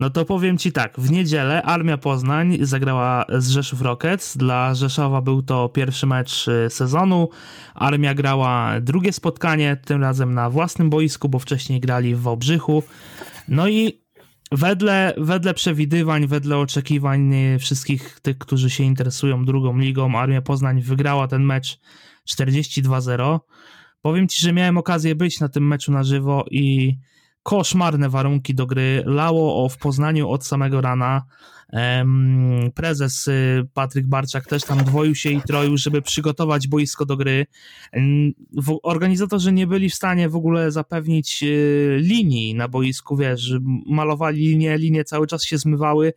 No 0.01 0.11
to 0.11 0.25
powiem 0.25 0.59
ci 0.59 0.73
tak, 0.73 1.01
w 1.01 1.11
niedzielę 1.11 1.63
Armia 1.63 1.99
Poznań 1.99 2.59
zagrała 2.61 3.25
z 3.39 3.49
Rzeszów 3.49 3.83
Rockets. 3.83 4.37
Dla 4.37 4.75
Rzeszowa 4.75 5.21
był 5.21 5.43
to 5.43 5.69
pierwszy 5.69 6.07
mecz 6.07 6.49
y, 6.49 6.71
sezonu. 6.71 7.29
Armia 7.75 8.15
grała 8.15 8.81
drugie 8.81 9.13
spotkanie, 9.13 9.77
tym 9.85 10.03
razem 10.03 10.35
na 10.35 10.51
własnym 10.51 10.91
boisku, 10.91 11.29
bo 11.29 11.39
wcześniej 11.39 11.81
grali 11.81 12.15
w 12.15 12.21
Wałbrzychu. 12.21 12.83
No 13.49 13.69
i 13.69 14.05
wedle, 14.53 15.15
wedle 15.17 15.55
przewidywań, 15.55 16.27
wedle 16.27 16.59
oczekiwań 16.59 17.33
wszystkich 17.59 18.21
tych, 18.21 18.39
którzy 18.39 18.71
się 18.71 18.85
interesują 18.85 19.45
drugą 19.45 19.79
ligą, 19.79 20.19
Armia 20.19 20.43
Poznań 20.43 20.83
wygrała 20.83 21.29
ten 21.29 21.43
mecz 21.43 21.79
42-0. 22.29 23.41
Powiem 24.05 24.29
ci, 24.29 24.41
że 24.41 24.53
miałem 24.53 24.79
okazję 24.79 25.15
być 25.15 25.41
na 25.41 25.49
tym 25.49 25.67
meczu 25.67 25.93
na 25.93 26.05
żywo 26.05 26.45
i 26.51 26.97
koszmarne 27.43 28.09
warunki 28.09 28.55
do 28.55 28.67
gry. 28.67 29.03
Lało 29.07 29.65
o 29.65 29.69
w 29.69 29.79
Poznaniu 29.79 30.31
od 30.31 30.47
samego 30.47 30.81
rana. 30.81 31.25
Prezes 32.75 33.29
y, 33.29 33.67
Patryk 33.75 34.07
Barczak 34.07 34.47
też 34.47 34.63
tam 34.63 34.85
dwoił 34.85 35.15
się 35.15 35.31
i 35.31 35.43
troił, 35.43 35.77
żeby 35.77 36.03
przygotować 36.03 36.69
boisko 36.69 37.07
do 37.07 37.17
gry. 37.17 37.47
Organizatorzy 38.83 39.53
nie 39.53 39.67
byli 39.67 39.91
w 39.91 39.95
stanie 39.95 40.29
w 40.29 40.37
ogóle 40.37 40.73
zapewnić 40.73 41.43
y, 41.43 41.99
linii 42.01 42.55
na 42.55 42.69
boisku, 42.69 43.17
wiesz, 43.17 43.53
malowali 43.87 44.41
linie, 44.41 44.79
linie 44.79 45.05
cały 45.05 45.27
czas 45.27 45.45
się 45.45 45.59
zmywały. 45.59 46.13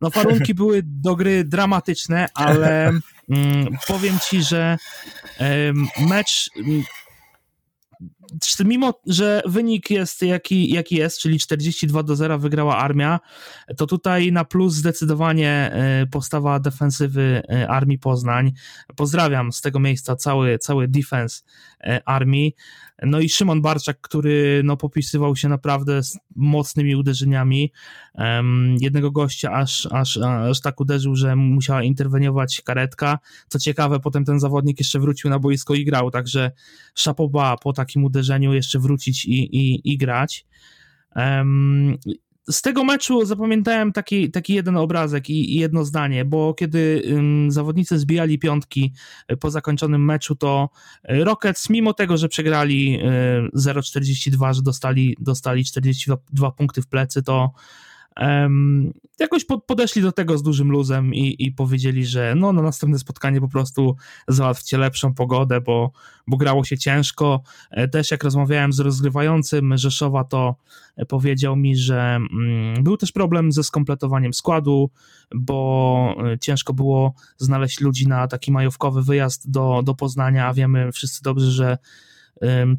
No 0.00 0.10
warunki 0.10 0.54
były 0.54 0.82
do 0.84 1.16
gry 1.16 1.44
dramatyczne, 1.44 2.28
ale 2.34 2.88
mm, 3.30 3.66
powiem 3.88 4.18
ci, 4.30 4.42
że 4.42 4.78
mecz 6.08 6.50
mimo, 8.64 9.00
że 9.06 9.42
wynik 9.46 9.90
jest 9.90 10.22
jaki, 10.22 10.70
jaki 10.72 10.96
jest, 10.96 11.18
czyli 11.18 11.38
42 11.38 12.02
do 12.02 12.16
0 12.16 12.38
wygrała 12.38 12.78
armia, 12.78 13.20
to 13.76 13.86
tutaj 13.86 14.32
na 14.32 14.44
plus 14.44 14.74
zdecydowanie 14.74 15.50
e, 15.50 16.06
postawa 16.06 16.60
defensywy 16.60 17.42
e, 17.48 17.68
Armii 17.68 17.98
Poznań. 17.98 18.52
Pozdrawiam 18.96 19.52
z 19.52 19.60
tego 19.60 19.80
miejsca 19.80 20.16
cały, 20.16 20.58
cały 20.58 20.88
defense 20.88 21.42
e, 21.80 22.02
Armii. 22.04 22.54
No 23.02 23.20
i 23.20 23.28
Szymon 23.28 23.62
Barczak, 23.62 24.00
który 24.00 24.62
no, 24.64 24.76
popisywał 24.76 25.36
się 25.36 25.48
naprawdę 25.48 26.02
z 26.02 26.18
mocnymi 26.36 26.96
uderzeniami. 26.96 27.72
Um, 28.14 28.76
jednego 28.80 29.10
gościa 29.10 29.52
aż, 29.52 29.88
aż, 29.90 30.16
aż 30.16 30.60
tak 30.60 30.80
uderzył, 30.80 31.16
że 31.16 31.36
musiała 31.36 31.82
interweniować 31.82 32.62
karetka. 32.64 33.18
Co 33.48 33.58
ciekawe, 33.58 34.00
potem 34.00 34.24
ten 34.24 34.40
zawodnik 34.40 34.78
jeszcze 34.78 35.00
wrócił 35.00 35.30
na 35.30 35.38
boisko 35.38 35.74
i 35.74 35.84
grał, 35.84 36.10
także 36.10 36.50
szapoba 36.94 37.56
po 37.56 37.72
takim 37.72 38.04
uderzeniu 38.04 38.21
jeszcze 38.52 38.78
wrócić 38.78 39.24
i, 39.24 39.56
i, 39.56 39.92
i 39.92 39.98
grać. 39.98 40.46
Um, 41.16 41.98
z 42.50 42.62
tego 42.62 42.84
meczu 42.84 43.24
zapamiętałem 43.24 43.92
taki, 43.92 44.30
taki 44.30 44.54
jeden 44.54 44.76
obrazek 44.76 45.30
i, 45.30 45.56
i 45.56 45.60
jedno 45.60 45.84
zdanie, 45.84 46.24
bo 46.24 46.54
kiedy 46.54 47.02
ym, 47.06 47.50
zawodnicy 47.50 47.98
zbijali 47.98 48.38
piątki 48.38 48.92
y, 49.32 49.36
po 49.36 49.50
zakończonym 49.50 50.04
meczu, 50.04 50.36
to 50.36 50.70
y, 51.10 51.24
Rockets, 51.24 51.70
mimo 51.70 51.94
tego, 51.94 52.16
że 52.16 52.28
przegrali 52.28 52.98
y, 53.54 53.58
0,42, 53.58 54.54
że 54.54 54.62
dostali, 54.62 55.16
dostali 55.20 55.64
42 55.64 56.50
punkty 56.50 56.82
w 56.82 56.86
plecy, 56.86 57.22
to 57.22 57.52
um, 58.20 58.92
jakoś 59.20 59.44
podeszli 59.66 60.02
do 60.02 60.12
tego 60.12 60.38
z 60.38 60.42
dużym 60.42 60.70
luzem 60.70 61.14
i, 61.14 61.36
i 61.38 61.52
powiedzieli, 61.52 62.06
że 62.06 62.34
no 62.36 62.52
na 62.52 62.62
następne 62.62 62.98
spotkanie 62.98 63.40
po 63.40 63.48
prostu 63.48 63.96
załatwcie 64.28 64.78
lepszą 64.78 65.14
pogodę, 65.14 65.60
bo, 65.60 65.92
bo 66.26 66.36
grało 66.36 66.64
się 66.64 66.78
ciężko. 66.78 67.42
E, 67.70 67.88
też 67.88 68.10
jak 68.10 68.24
rozmawiałem 68.24 68.72
z 68.72 68.80
rozgrywającym 68.80 69.76
Rzeszowa, 69.76 70.24
to 70.24 70.56
powiedział 71.08 71.56
mi, 71.56 71.76
że 71.76 72.00
mm, 72.00 72.84
był 72.84 72.96
też 72.96 73.12
problem 73.12 73.52
ze 73.52 73.62
skompletowaniem 73.62 74.34
składu, 74.34 74.90
bo 75.34 76.16
e, 76.32 76.38
ciężko 76.38 76.74
było 76.74 77.14
znaleźć 77.36 77.80
ludzi 77.80 78.08
na 78.08 78.28
taki 78.28 78.52
majówkowy 78.52 79.02
wyjazd 79.02 79.50
do, 79.50 79.82
do 79.84 79.94
Poznania, 79.94 80.46
a 80.46 80.54
wiemy 80.54 80.92
wszyscy 80.92 81.22
dobrze, 81.22 81.50
że 81.50 81.78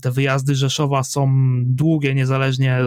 te 0.01 0.11
wyjazdy 0.11 0.55
Rzeszowa 0.55 1.03
są 1.03 1.29
długie, 1.65 2.15
niezależnie 2.15 2.79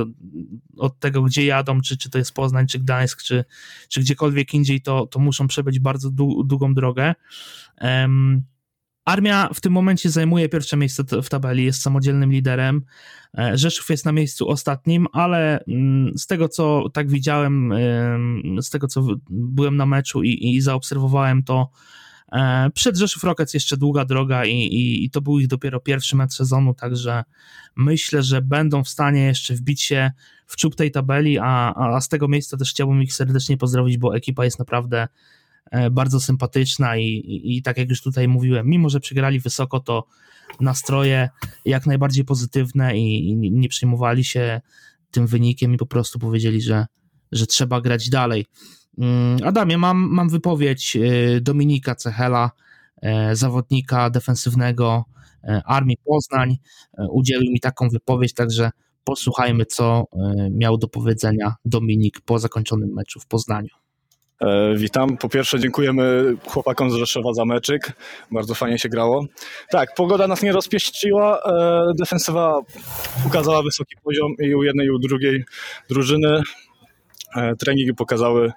od 0.77 0.99
tego, 0.99 1.23
gdzie 1.23 1.47
jadą, 1.47 1.81
czy, 1.81 1.97
czy 1.97 2.11
to 2.11 2.19
jest 2.19 2.33
Poznań, 2.33 2.67
czy 2.67 2.79
Gdańsk, 2.79 3.23
czy, 3.23 3.45
czy 3.89 4.01
gdziekolwiek 4.01 4.55
indziej, 4.55 4.81
to, 4.81 5.07
to 5.07 5.19
muszą 5.19 5.49
przebyć 5.49 5.79
bardzo 5.79 6.11
długą 6.45 6.75
drogę. 6.75 7.15
Armia 9.05 9.49
w 9.55 9.61
tym 9.61 9.73
momencie 9.73 10.11
zajmuje 10.11 10.49
pierwsze 10.49 10.77
miejsce 10.77 11.05
w 11.23 11.29
tabeli, 11.29 11.65
jest 11.65 11.83
samodzielnym 11.83 12.33
liderem. 12.33 12.85
E, 13.39 13.59
Rzeszów 13.59 13.91
jest 13.91 14.05
na 14.05 14.13
miejscu 14.13 14.49
ostatnim, 14.49 15.07
ale 15.13 15.65
mm, 15.65 16.19
z 16.19 16.27
tego 16.27 16.49
co 16.49 16.89
tak 16.93 17.11
widziałem, 17.11 17.75
z 18.61 18.71
tego 18.71 18.89
co 18.89 19.07
byłem 19.31 19.77
na 19.77 19.87
meczu 19.87 20.23
i, 20.23 20.55
i 20.55 20.61
zaobserwowałem, 20.61 21.43
to 21.43 21.71
przed 22.75 22.97
Rzeszów 22.97 23.25
Rockets 23.25 23.55
jeszcze 23.55 23.77
długa 23.77 24.05
droga 24.05 24.45
i, 24.45 24.55
i, 24.55 25.05
i, 25.05 25.11
to 25.11 25.21
był 25.21 25.39
ich 25.39 25.47
dopiero 25.47 25.81
pierwszy 25.81 26.17
mecz 26.17 26.33
sezonu, 26.33 26.75
także 26.75 27.25
myślę, 27.77 28.23
że 28.23 28.43
będą 28.43 28.85
w 28.85 28.89
stanie 28.89 29.23
jeszcze 29.23 29.55
wbić 29.55 29.83
się 29.83 30.11
w 30.47 30.57
czub 30.57 30.75
tej 30.75 30.91
tabeli, 30.91 31.39
a, 31.39 31.75
a 31.75 32.01
z 32.01 32.09
tego 32.09 32.29
miejsca 32.29 32.57
też 32.57 32.71
chciałbym 32.71 33.03
ich 33.03 33.15
serdecznie 33.15 33.57
pozdrowić, 33.57 33.99
bo 33.99 34.17
ekipa 34.17 34.45
jest 34.45 34.59
naprawdę 34.59 35.09
e, 35.71 35.91
bardzo 35.91 36.21
sympatyczna 36.21 36.97
i, 36.97 37.05
i, 37.05 37.57
i 37.57 37.63
tak 37.63 37.79
jak 37.79 37.91
już 37.91 38.03
tutaj 38.03 38.29
mówiłem, 38.29 38.67
mimo 38.67 38.89
że 38.89 39.01
przegrali 39.01 39.41
wysoko, 39.41 39.81
to 39.81 40.07
nastroje 40.61 41.29
jak 41.65 41.87
najbardziej 41.87 42.25
pozytywne 42.25 42.99
i, 42.99 43.29
i 43.31 43.37
nie 43.37 43.69
przejmowali 43.69 44.25
się 44.25 44.61
tym 45.11 45.27
wynikiem 45.27 45.75
i 45.75 45.77
po 45.77 45.87
prostu 45.87 46.19
powiedzieli, 46.19 46.63
że, 46.63 46.87
że 47.33 47.47
trzeba 47.47 47.81
grać 47.81 48.11
dalej. 48.11 48.47
Mm, 48.99 49.37
Adamie, 49.45 49.79
mam, 49.79 50.09
mam 50.11 50.29
wypowiedź 50.29 50.97
y, 50.97 51.41
Dominika 51.41 51.95
Cechela, 51.95 52.51
e, 53.03 53.37
zawodnika 53.37 54.11
defensywnego 54.11 55.05
e, 55.45 55.63
Armii 55.67 55.97
Poznań. 56.05 56.57
E, 56.99 57.07
Udzielił 57.11 57.53
mi 57.53 57.61
taką 57.61 57.89
wypowiedź, 57.89 58.35
także 58.35 58.71
posłuchajmy, 59.05 59.67
co 59.67 60.05
miał 60.51 60.79
do 60.79 60.89
powiedzenia 60.89 61.55
Dominik 61.65 62.21
po 62.21 62.39
zakończonym 62.39 62.93
meczu 62.95 63.21
w 63.21 63.27
Poznaniu. 63.27 63.69
Witam. 64.77 65.17
Po 65.17 65.29
pierwsze 65.29 65.61
dziękujemy 65.61 66.35
chłopakom 66.47 66.91
z 66.91 66.95
Rzeszowa 66.95 67.33
za 67.33 67.45
meczyk. 67.45 67.93
Bardzo 68.31 68.55
fajnie 68.55 68.79
się 68.79 68.89
grało. 68.89 69.27
Tak, 69.71 69.95
pogoda 69.95 70.27
nas 70.27 70.43
nie 70.43 70.53
rozpieściła. 70.53 71.43
Defensywa 71.99 72.61
ukazała 73.27 73.63
wysoki 73.63 73.97
poziom 74.05 74.33
i 74.41 74.55
u 74.55 74.63
jednej 74.63 74.87
i 74.87 74.91
u 74.91 74.99
drugiej 74.99 75.45
drużyny. 75.89 76.43
Treningi 77.59 77.95
pokazały 77.95 78.53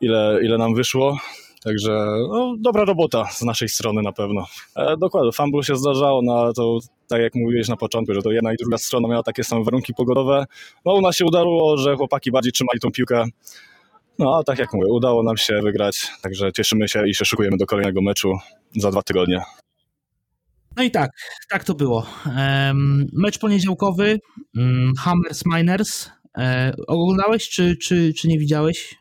ile, 0.00 0.38
ile 0.42 0.58
nam 0.58 0.74
wyszło. 0.74 1.18
Także 1.64 2.06
no, 2.28 2.54
dobra 2.58 2.84
robota 2.84 3.24
z 3.30 3.42
naszej 3.42 3.68
strony 3.68 4.02
na 4.02 4.12
pewno. 4.12 4.46
E, 4.76 4.96
dokładnie, 4.96 5.32
fumble 5.32 5.62
się 5.62 5.76
zdarzało, 5.76 6.22
no 6.22 6.52
to 6.52 6.78
tak 7.08 7.20
jak 7.20 7.34
mówiłeś 7.34 7.68
na 7.68 7.76
początku, 7.76 8.14
że 8.14 8.22
to 8.22 8.30
jedna 8.30 8.52
i 8.52 8.56
druga 8.56 8.78
strona 8.78 9.08
miała 9.08 9.22
takie 9.22 9.44
same 9.44 9.64
warunki 9.64 9.94
pogodowe. 9.94 10.46
No 10.84 10.94
u 10.94 11.00
nas 11.00 11.16
się 11.16 11.24
udało, 11.24 11.76
że 11.76 11.96
chłopaki 11.96 12.30
bardziej 12.30 12.52
trzymali 12.52 12.80
tą 12.80 12.90
piłkę. 12.90 13.24
No 14.18 14.36
a 14.38 14.44
tak 14.44 14.58
jak 14.58 14.72
mówię, 14.72 14.86
udało 14.92 15.22
nam 15.22 15.36
się 15.36 15.60
wygrać, 15.62 16.08
także 16.22 16.52
cieszymy 16.52 16.88
się 16.88 17.08
i 17.08 17.14
się 17.14 17.24
szykujemy 17.24 17.56
do 17.56 17.66
kolejnego 17.66 18.02
meczu 18.02 18.32
za 18.76 18.90
dwa 18.90 19.02
tygodnie. 19.02 19.42
No 20.76 20.82
i 20.82 20.90
tak, 20.90 21.10
tak 21.50 21.64
to 21.64 21.74
było. 21.74 22.06
Mecz 23.12 23.38
poniedziałkowy, 23.38 24.18
um, 24.56 24.92
Hammers 24.98 25.46
Miners. 25.46 26.10
E, 26.38 26.72
oglądałeś 26.86 27.48
czy, 27.48 27.76
czy, 27.76 28.12
czy 28.14 28.28
nie 28.28 28.38
widziałeś? 28.38 28.94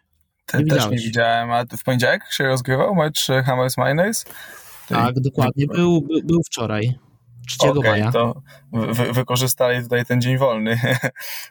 Te, 0.45 0.63
nie 0.63 0.65
też 0.65 0.89
nie 0.89 0.97
widziałem, 0.97 1.51
a 1.51 1.65
w 1.77 1.83
poniedziałek 1.83 2.21
się 2.31 2.43
rozgrywał 2.43 2.95
mecz 2.95 3.27
Hammers 3.45 3.77
Miners? 3.77 4.25
Tak, 4.87 5.19
dokładnie, 5.19 5.67
był, 5.67 6.01
był, 6.01 6.21
był 6.23 6.41
wczoraj. 6.43 6.95
3 7.47 7.69
okay, 7.69 7.91
maja. 7.91 8.11
to 8.11 8.41
wy, 8.73 9.13
wykorzystali 9.13 9.83
tutaj 9.83 10.05
ten 10.05 10.21
dzień 10.21 10.37
wolny. 10.37 10.79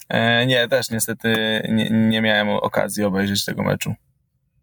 E, 0.09 0.47
nie, 0.47 0.69
też 0.69 0.91
niestety 0.91 1.63
nie, 1.69 1.91
nie 1.91 2.23
miałem 2.23 2.49
okazji 2.49 3.05
obejrzeć 3.05 3.45
tego 3.45 3.63
meczu. 3.63 3.95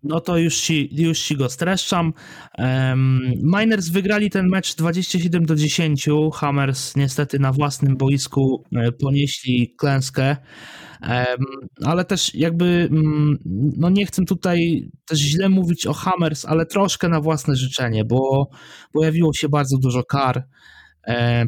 No 0.03 0.19
to 0.19 0.37
już 0.37 0.61
ci, 0.61 1.01
już 1.01 1.21
ci 1.21 1.37
go 1.37 1.49
streszczam. 1.49 2.13
Um, 2.57 3.21
Miners 3.43 3.89
wygrali 3.89 4.29
ten 4.29 4.47
mecz 4.47 4.75
27 4.75 5.45
do 5.45 5.55
10. 5.55 6.05
Hammers 6.33 6.95
niestety 6.95 7.39
na 7.39 7.51
własnym 7.51 7.97
boisku 7.97 8.63
e, 8.75 8.91
ponieśli 8.91 9.73
klęskę. 9.77 10.37
Ale 11.85 12.05
też 12.05 12.35
jakby, 12.35 12.89
um, 12.91 13.37
no 13.77 13.89
nie 13.89 14.05
chcę 14.05 14.25
tutaj 14.25 14.89
też 15.05 15.19
źle 15.19 15.49
mówić 15.49 15.87
o 15.87 15.93
Hammers, 15.93 16.45
ale 16.45 16.65
troszkę 16.65 17.09
na 17.09 17.21
własne 17.21 17.55
życzenie, 17.55 18.05
bo 18.05 18.49
pojawiło 18.91 19.33
się 19.33 19.49
bardzo 19.49 19.77
dużo 19.77 20.03
kar. 20.03 20.47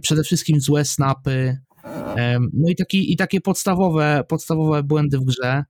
Przede 0.02 0.24
wszystkim 0.24 0.62
złe 0.62 0.86
snapy. 0.86 1.58
No 2.54 2.70
i, 2.70 2.76
taki, 2.76 3.14
i 3.14 3.18
takie 3.18 3.42
podstawowe, 3.42 4.24
podstawowe 4.28 4.84
błędy 4.84 5.18
w 5.18 5.24
grze. 5.24 5.64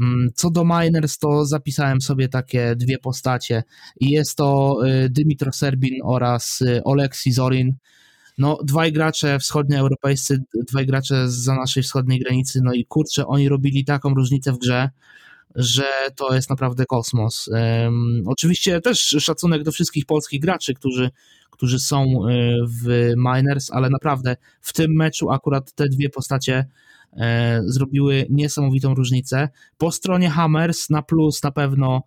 Mm, 0.00 0.30
co 0.34 0.50
do 0.50 0.64
Miners, 0.64 1.18
to 1.18 1.44
zapisałem 1.44 2.00
sobie 2.00 2.28
takie 2.28 2.76
dwie 2.76 2.98
postacie 2.98 3.62
jest 4.00 4.36
to 4.36 4.78
y, 4.86 5.10
Dymitro 5.10 5.52
Serbin 5.52 5.94
oraz 6.04 6.60
y, 6.62 6.84
Oleksi 6.84 7.32
Zorin. 7.32 7.76
No, 8.38 8.58
dwaj 8.64 8.92
gracze 8.92 9.38
wschodnioeuropejscy, 9.38 10.42
dwaj 10.68 10.86
gracze 10.86 11.30
za 11.30 11.54
naszej 11.54 11.82
wschodniej 11.82 12.18
granicy, 12.18 12.60
no 12.64 12.72
i 12.72 12.86
kurczę, 12.86 13.26
oni 13.26 13.48
robili 13.48 13.84
taką 13.84 14.14
różnicę 14.14 14.52
w 14.52 14.58
grze, 14.58 14.90
że 15.54 15.84
to 16.16 16.34
jest 16.34 16.50
naprawdę 16.50 16.86
kosmos. 16.86 17.48
Um, 17.48 18.22
oczywiście 18.26 18.80
też 18.80 19.00
szacunek 19.00 19.62
do 19.62 19.72
wszystkich 19.72 20.06
polskich 20.06 20.40
graczy, 20.40 20.74
którzy, 20.74 21.10
którzy 21.50 21.78
są 21.78 22.04
y, 22.28 22.58
w 22.66 23.12
Miners, 23.16 23.70
ale 23.70 23.90
naprawdę 23.90 24.36
w 24.60 24.72
tym 24.72 24.92
meczu 24.92 25.30
akurat 25.30 25.72
te 25.72 25.88
dwie 25.88 26.10
postacie 26.10 26.66
E, 27.16 27.60
zrobiły 27.64 28.26
niesamowitą 28.30 28.94
różnicę. 28.94 29.48
Po 29.78 29.92
stronie 29.92 30.30
Hammers 30.30 30.90
na 30.90 31.02
plus 31.02 31.42
na 31.42 31.50
pewno 31.50 32.02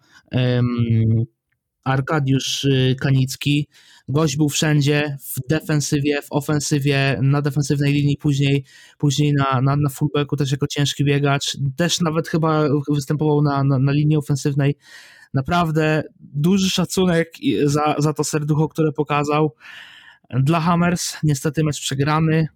Arkadiusz 1.85 2.63
y, 2.63 2.95
Kanicki. 3.01 3.67
Gość 4.09 4.37
był 4.37 4.49
wszędzie, 4.49 5.17
w 5.21 5.47
defensywie, 5.49 6.21
w 6.21 6.27
ofensywie, 6.29 7.19
na 7.21 7.41
defensywnej 7.41 7.93
linii, 7.93 8.17
później, 8.17 8.63
później 8.97 9.33
na, 9.33 9.61
na, 9.61 9.75
na 9.75 9.89
fullbacku 9.89 10.37
też 10.37 10.51
jako 10.51 10.67
ciężki 10.67 11.05
biegacz. 11.05 11.57
Też 11.75 12.01
nawet 12.01 12.27
chyba 12.27 12.63
występował 12.89 13.41
na, 13.41 13.63
na, 13.63 13.79
na 13.79 13.91
linii 13.91 14.17
ofensywnej. 14.17 14.75
Naprawdę 15.33 16.03
duży 16.19 16.69
szacunek 16.69 17.33
za, 17.63 17.95
za 17.97 18.13
to 18.13 18.23
serducho, 18.23 18.67
które 18.67 18.91
pokazał. 18.91 19.55
Dla 20.29 20.59
Hammers 20.59 21.17
niestety 21.23 21.63
mecz 21.63 21.81
przegrany. 21.81 22.47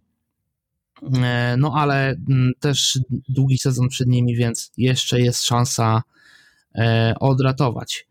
E, 1.23 1.55
no 1.57 1.73
ale 1.75 2.09
mm, 2.29 2.51
też 2.59 2.99
długi 3.29 3.57
sezon 3.57 3.89
przed 3.89 4.07
nimi, 4.07 4.35
więc 4.35 4.71
jeszcze 4.77 5.21
jest 5.21 5.45
szansa 5.45 6.03
e, 6.75 7.13
odratować. 7.19 8.07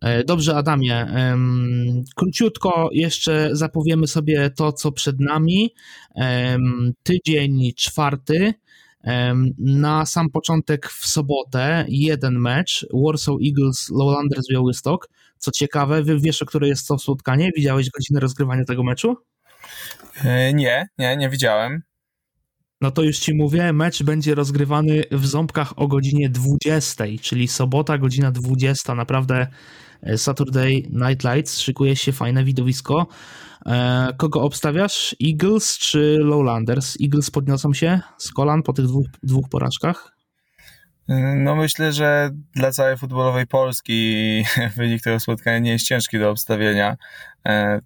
E, 0.00 0.24
dobrze, 0.24 0.56
Adamie. 0.56 1.06
Króciutko 2.16 2.88
jeszcze 2.92 3.48
zapowiemy 3.52 4.06
sobie 4.06 4.50
to, 4.50 4.72
co 4.72 4.92
przed 4.92 5.20
nami. 5.20 5.74
Tydzień 7.02 7.72
czwarty. 7.76 8.54
Na 9.58 10.06
sam 10.06 10.30
początek 10.30 10.88
w 10.88 11.06
sobotę 11.06 11.84
jeden 11.88 12.38
mecz 12.38 12.86
Warsaw 13.06 13.36
Eagles 13.46 13.88
Lowlanders 13.90 14.48
Białystok. 14.50 15.08
Co 15.38 15.50
ciekawe, 15.50 16.02
wiesz, 16.04 16.42
o 16.42 16.46
której 16.46 16.70
jest 16.70 16.88
to 16.88 16.98
spotkanie? 16.98 17.50
Widziałeś 17.56 17.90
godzinę 17.90 18.20
rozgrywania 18.20 18.64
tego 18.64 18.82
meczu? 18.82 19.16
Nie, 20.54 20.86
nie, 20.98 21.16
nie 21.16 21.30
widziałem. 21.30 21.82
No 22.80 22.90
to 22.90 23.02
już 23.02 23.18
ci 23.18 23.34
mówię, 23.34 23.72
mecz 23.72 24.02
będzie 24.02 24.34
rozgrywany 24.34 25.02
w 25.10 25.26
Ząbkach 25.26 25.78
o 25.78 25.88
godzinie 25.88 26.30
20, 26.30 27.04
czyli 27.22 27.48
sobota, 27.48 27.98
godzina 27.98 28.30
20. 28.30 28.94
Naprawdę 28.94 29.36
e, 29.36 29.48
Saturday 30.16 30.82
Night 30.90 31.24
Lights, 31.24 31.60
szykuje 31.60 31.96
się 31.96 32.12
fajne 32.12 32.44
widowisko. 32.44 33.06
E, 33.66 34.08
kogo 34.16 34.42
obstawiasz? 34.42 35.16
Eagles 35.26 35.78
czy 35.78 36.18
Lowlanders? 36.20 36.96
Eagles 37.02 37.30
podniosą 37.30 37.74
się 37.74 38.00
z 38.18 38.32
kolan 38.32 38.62
po 38.62 38.72
tych 38.72 38.86
dwóch, 38.86 39.06
dwóch 39.22 39.48
porażkach? 39.48 40.12
No 41.36 41.56
myślę, 41.56 41.92
że 41.92 42.30
dla 42.54 42.70
całej 42.72 42.96
futbolowej 42.96 43.46
Polski 43.46 44.42
wynik 44.76 45.02
tego 45.02 45.20
spotkania 45.20 45.58
nie 45.58 45.70
jest 45.70 45.86
ciężki 45.86 46.18
do 46.18 46.30
obstawienia. 46.30 46.96
E, 47.48 47.80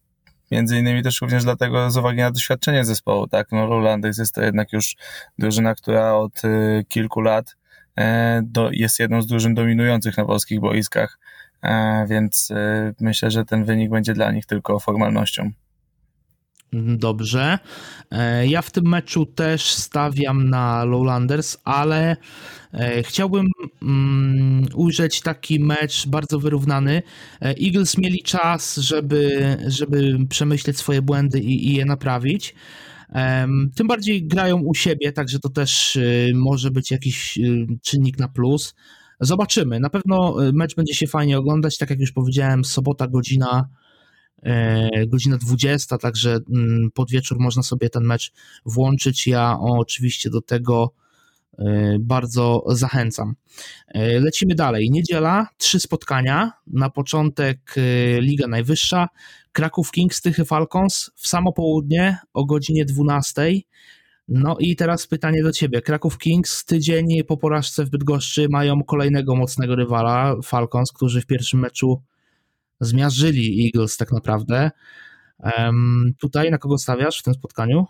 Między 0.51 0.79
innymi 0.79 1.03
też 1.03 1.21
również 1.21 1.45
dlatego 1.45 1.91
z 1.91 1.97
uwagi 1.97 2.19
na 2.19 2.31
doświadczenie 2.31 2.85
zespołu, 2.85 3.27
tak? 3.27 3.53
No 3.53 3.67
Rolandys 3.67 4.19
jest 4.19 4.35
to 4.35 4.43
jednak 4.43 4.73
już 4.73 4.97
drużyna, 5.39 5.75
która 5.75 6.15
od 6.15 6.45
y, 6.45 6.85
kilku 6.89 7.21
lat 7.21 7.57
e, 7.97 8.41
do, 8.45 8.71
jest 8.73 8.99
jedną 8.99 9.23
z 9.23 9.27
drużyn 9.27 9.55
dominujących 9.55 10.17
na 10.17 10.25
polskich 10.25 10.61
boiskach, 10.61 11.19
e, 11.19 11.34
więc 12.09 12.51
y, 12.51 12.95
myślę, 13.01 13.31
że 13.31 13.45
ten 13.45 13.65
wynik 13.65 13.91
będzie 13.91 14.15
dla 14.15 14.33
nich 14.33 14.47
tylko 14.47 14.79
formalnością. 14.79 15.51
Dobrze. 16.83 17.59
E, 18.11 18.47
ja 18.47 18.63
w 18.63 18.71
tym 18.71 18.89
meczu 18.89 19.27
też 19.27 19.65
stawiam 19.65 20.51
na 20.51 20.85
Lowlanders, 20.85 21.57
ale 21.65 22.17
e, 22.73 23.03
chciałbym 23.03 23.47
um, 23.83 24.67
ujrzeć 24.75 25.21
taki 25.21 25.61
mecz 25.61 26.09
bardzo 26.09 26.39
wyrównany. 26.39 27.03
E, 27.43 27.55
Eagles 27.65 27.99
mieli 27.99 28.23
czas, 28.23 28.77
żeby, 28.77 29.57
żeby 29.67 30.19
przemyśleć 30.29 30.79
swoje 30.79 31.03
błędy 31.03 31.41
i, 31.41 31.69
i 31.69 31.75
je 31.75 31.85
naprawić. 31.85 32.55
Tym 33.75 33.87
bardziej 33.87 34.27
grają 34.27 34.61
u 34.61 34.75
siebie, 34.75 35.13
także 35.13 35.39
to 35.39 35.49
też 35.49 35.99
może 36.35 36.71
być 36.71 36.91
jakiś 36.91 37.39
czynnik 37.83 38.19
na 38.19 38.29
plus. 38.29 38.75
Zobaczymy. 39.25 39.81
Na 39.81 39.91
pewno 39.91 40.37
mecz 40.53 40.75
będzie 40.75 40.95
się 40.95 41.07
fajnie 41.07 41.39
oglądać. 41.39 41.79
Tak 41.79 41.91
jak 41.91 42.01
już 42.01 42.13
powiedziałem, 42.13 42.65
sobota 42.65 43.07
godzina 43.07 43.69
E, 44.45 45.07
godzina 45.07 45.39
20, 45.39 45.99
także 45.99 46.39
mm, 46.55 46.91
pod 46.95 47.11
wieczór 47.11 47.41
można 47.41 47.63
sobie 47.63 47.91
ten 47.91 48.05
mecz 48.05 48.33
włączyć. 48.67 49.27
Ja 49.27 49.59
oczywiście 49.61 50.31
do 50.31 50.41
tego 50.41 50.93
e, 51.59 51.97
bardzo 52.01 52.65
zachęcam. 52.69 53.35
Lecimy 53.95 54.55
dalej. 54.55 54.91
Niedziela, 54.91 55.49
trzy 55.57 55.81
spotkania. 55.81 56.53
Na 56.67 56.91
początek 56.91 57.75
Liga 58.19 58.47
Najwyższa. 58.47 59.09
Kraków 59.53 59.91
Kings, 59.91 60.21
Tychy 60.21 60.45
Falcons 60.45 61.11
w 61.17 61.29
samo 61.29 61.53
południe 61.53 62.19
o 62.33 62.45
godzinie 62.45 62.85
12. 62.85 63.43
No 64.29 64.57
i 64.59 64.77
teraz 64.77 65.07
pytanie 65.07 65.43
do 65.43 65.53
ciebie. 65.53 65.83
Kraków 65.83 66.19
Kings 66.19 66.65
tydzień 66.65 67.07
po 67.29 67.37
porażce 67.37 67.85
w 67.85 67.91
Bydgoszczy 67.91 68.49
mają 68.51 68.83
kolejnego 68.83 69.37
mocnego 69.37 69.77
rywala, 69.77 70.37
Falcons, 70.45 70.93
którzy 70.93 71.21
w 71.21 71.27
pierwszym 71.27 71.61
meczu 71.61 72.03
zmiażdżyli 72.81 73.67
Eagles 73.67 73.97
tak 73.97 74.13
naprawdę. 74.13 74.71
Um, 75.57 76.15
tutaj 76.19 76.51
na 76.51 76.59
kogo 76.59 76.79
stawiasz 76.79 77.21
w 77.21 77.23
tym 77.23 77.35
spotkaniu? 77.35 77.87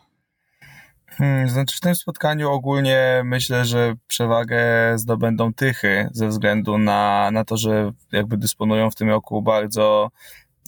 Hmm, 1.07 1.49
znaczy 1.49 1.77
w 1.77 1.81
tym 1.81 1.95
spotkaniu 1.95 2.51
ogólnie 2.51 3.23
myślę, 3.25 3.65
że 3.65 3.95
przewagę 4.07 4.63
zdobędą 4.97 5.55
Tychy 5.55 6.09
ze 6.13 6.29
względu 6.29 6.79
na, 6.79 7.31
na 7.31 7.45
to, 7.45 7.57
że 7.57 7.93
jakby 8.13 8.37
dysponują 8.37 8.91
w 8.91 8.95
tym 8.95 9.09
roku 9.09 9.43
bardzo 9.43 10.11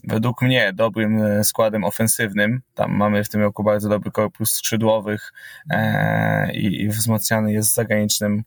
według 0.07 0.43
mnie 0.43 0.73
dobrym 0.73 1.23
e, 1.23 1.45
składem 1.45 1.85
ofensywnym. 1.85 2.63
Tam 2.75 2.97
mamy 2.97 3.25
w 3.25 3.29
tym 3.29 3.41
roku 3.41 3.65
bardzo 3.65 3.89
dobry 3.89 4.11
korpus 4.11 4.51
skrzydłowych 4.51 5.33
e, 5.71 6.53
i, 6.53 6.83
i 6.83 6.89
jest 7.47 7.75
zagranicznym 7.75 8.45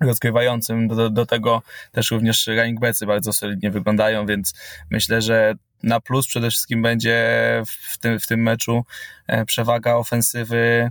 rozgrywającym. 0.00 0.88
Do, 0.88 1.10
do 1.10 1.26
tego 1.26 1.62
też 1.92 2.10
również 2.10 2.46
running 2.46 2.80
backsy 2.80 3.06
bardzo 3.06 3.32
solidnie 3.32 3.70
wyglądają, 3.70 4.26
więc 4.26 4.54
myślę, 4.90 5.22
że 5.22 5.54
na 5.82 6.00
plus 6.00 6.26
przede 6.26 6.50
wszystkim 6.50 6.82
będzie 6.82 7.26
w 7.66 7.98
tym, 7.98 8.20
w 8.20 8.26
tym 8.26 8.42
meczu 8.42 8.84
e, 9.26 9.44
przewaga 9.44 9.94
ofensywy 9.94 10.90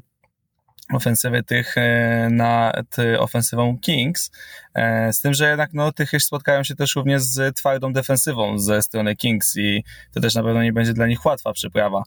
ofensywy 0.94 1.44
tych 1.44 1.78
e, 1.78 2.28
nad 2.32 2.96
ofensywą 3.20 3.78
Kings, 3.80 4.32
e, 4.74 5.14
z 5.14 5.22
tym, 5.22 5.34
że 5.34 5.50
jednak 5.50 5.74
no, 5.74 5.92
tych 5.92 6.12
spotkają 6.20 6.64
się 6.64 6.76
też 6.76 6.96
również 6.96 7.24
z 7.24 7.56
twardą 7.56 7.94
defensywą 7.94 8.60
ze 8.60 8.82
strony 8.82 9.16
Kings 9.16 9.58
i 9.58 9.84
to 10.14 10.20
też 10.20 10.36
na 10.36 10.44
pewno 10.44 10.64
nie 10.64 10.74
będzie 10.74 10.94
dla 10.94 11.08
nich 11.08 11.26
łatwa 11.26 11.54
przyprawa, 11.54 12.04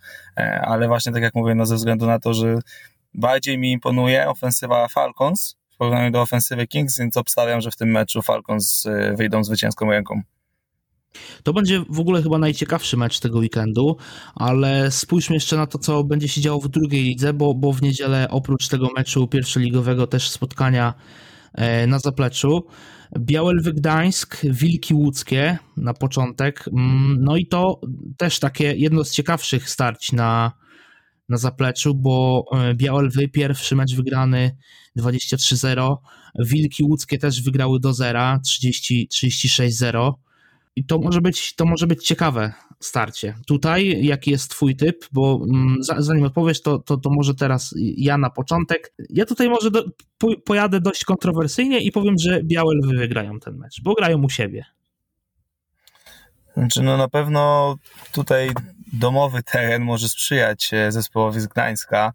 ale 0.62 0.88
właśnie 0.88 1.12
tak 1.12 1.22
jak 1.22 1.34
mówię, 1.34 1.54
no 1.54 1.66
ze 1.66 1.76
względu 1.76 2.06
na 2.06 2.18
to, 2.18 2.34
że 2.34 2.58
bardziej 3.14 3.58
mi 3.58 3.72
imponuje 3.72 4.28
ofensywa 4.28 4.88
Falcons 4.88 5.56
w 5.70 5.76
porównaniu 5.76 6.10
do 6.10 6.20
ofensywy 6.20 6.66
Kings, 6.66 6.98
więc 6.98 7.16
obstawiam, 7.16 7.60
że 7.60 7.70
w 7.70 7.76
tym 7.76 7.90
meczu 7.90 8.22
Falcons 8.22 8.86
wyjdą 9.14 9.44
zwycięską 9.44 9.90
ręką. 9.90 10.22
To 11.42 11.52
będzie 11.52 11.84
w 11.90 12.00
ogóle 12.00 12.22
chyba 12.22 12.38
najciekawszy 12.38 12.96
mecz 12.96 13.20
tego 13.20 13.38
weekendu, 13.38 13.96
ale 14.34 14.90
spójrzmy 14.90 15.34
jeszcze 15.34 15.56
na 15.56 15.66
to, 15.66 15.78
co 15.78 16.04
będzie 16.04 16.28
się 16.28 16.40
działo 16.40 16.60
w 16.60 16.68
drugiej 16.68 17.02
lidze, 17.02 17.32
bo, 17.32 17.54
bo 17.54 17.72
w 17.72 17.82
niedzielę 17.82 18.26
oprócz 18.30 18.68
tego 18.68 18.88
meczu 18.96 19.28
pierwszoligowego 19.28 20.06
też 20.06 20.30
spotkania 20.30 20.94
e, 21.54 21.86
na 21.86 21.98
zapleczu. 21.98 22.66
Białelwy 23.18 23.72
Gdańsk, 23.72 24.40
Wilki 24.44 24.94
Łódzkie 24.94 25.58
na 25.76 25.94
początek. 25.94 26.64
Mm, 26.68 27.16
no 27.20 27.36
i 27.36 27.46
to 27.46 27.80
też 28.16 28.38
takie 28.38 28.74
jedno 28.76 29.04
z 29.04 29.12
ciekawszych 29.12 29.70
starć 29.70 30.12
na, 30.12 30.52
na 31.28 31.36
zapleczu, 31.36 31.94
bo 31.94 32.44
e, 32.52 32.74
Białelwy 32.74 33.28
pierwszy 33.28 33.76
mecz 33.76 33.94
wygrany 33.94 34.56
23-0, 34.98 35.96
Wilki 36.38 36.84
Łódzkie 36.84 37.18
też 37.18 37.42
wygrały 37.42 37.80
do 37.80 37.94
zera 37.94 38.40
30-36-0. 38.46 40.12
I 40.80 40.84
to 40.84 40.98
może 40.98 41.20
być, 41.20 41.54
to 41.54 41.64
może 41.64 41.86
być 41.86 42.06
ciekawe 42.06 42.52
starcie. 42.80 43.34
Tutaj, 43.46 44.04
jaki 44.04 44.30
jest 44.30 44.50
twój 44.50 44.76
typ, 44.76 45.04
bo 45.12 45.40
mm, 45.50 45.76
zanim 45.80 46.24
odpowiesz, 46.24 46.62
to, 46.62 46.78
to, 46.78 46.96
to 46.96 47.10
może 47.10 47.34
teraz 47.34 47.74
ja 47.78 48.18
na 48.18 48.30
początek. 48.30 48.92
Ja 49.10 49.26
tutaj 49.26 49.48
może 49.48 49.70
do, 49.70 49.84
po, 50.18 50.28
pojadę 50.44 50.80
dość 50.80 51.04
kontrowersyjnie 51.04 51.80
i 51.80 51.92
powiem, 51.92 52.18
że 52.18 52.42
Białe 52.42 52.74
Lwy 52.74 52.96
wygrają 52.96 53.40
ten 53.40 53.56
mecz, 53.56 53.82
bo 53.82 53.94
grają 53.94 54.22
u 54.22 54.30
siebie. 54.30 54.64
Znaczy, 56.56 56.82
no 56.82 56.96
na 56.96 57.08
pewno 57.08 57.74
tutaj 58.12 58.50
domowy 58.92 59.42
teren 59.42 59.82
może 59.82 60.08
sprzyjać 60.08 60.70
e, 60.72 60.92
zespołowi 60.92 61.40
z 61.40 61.46
Gdańska. 61.46 62.12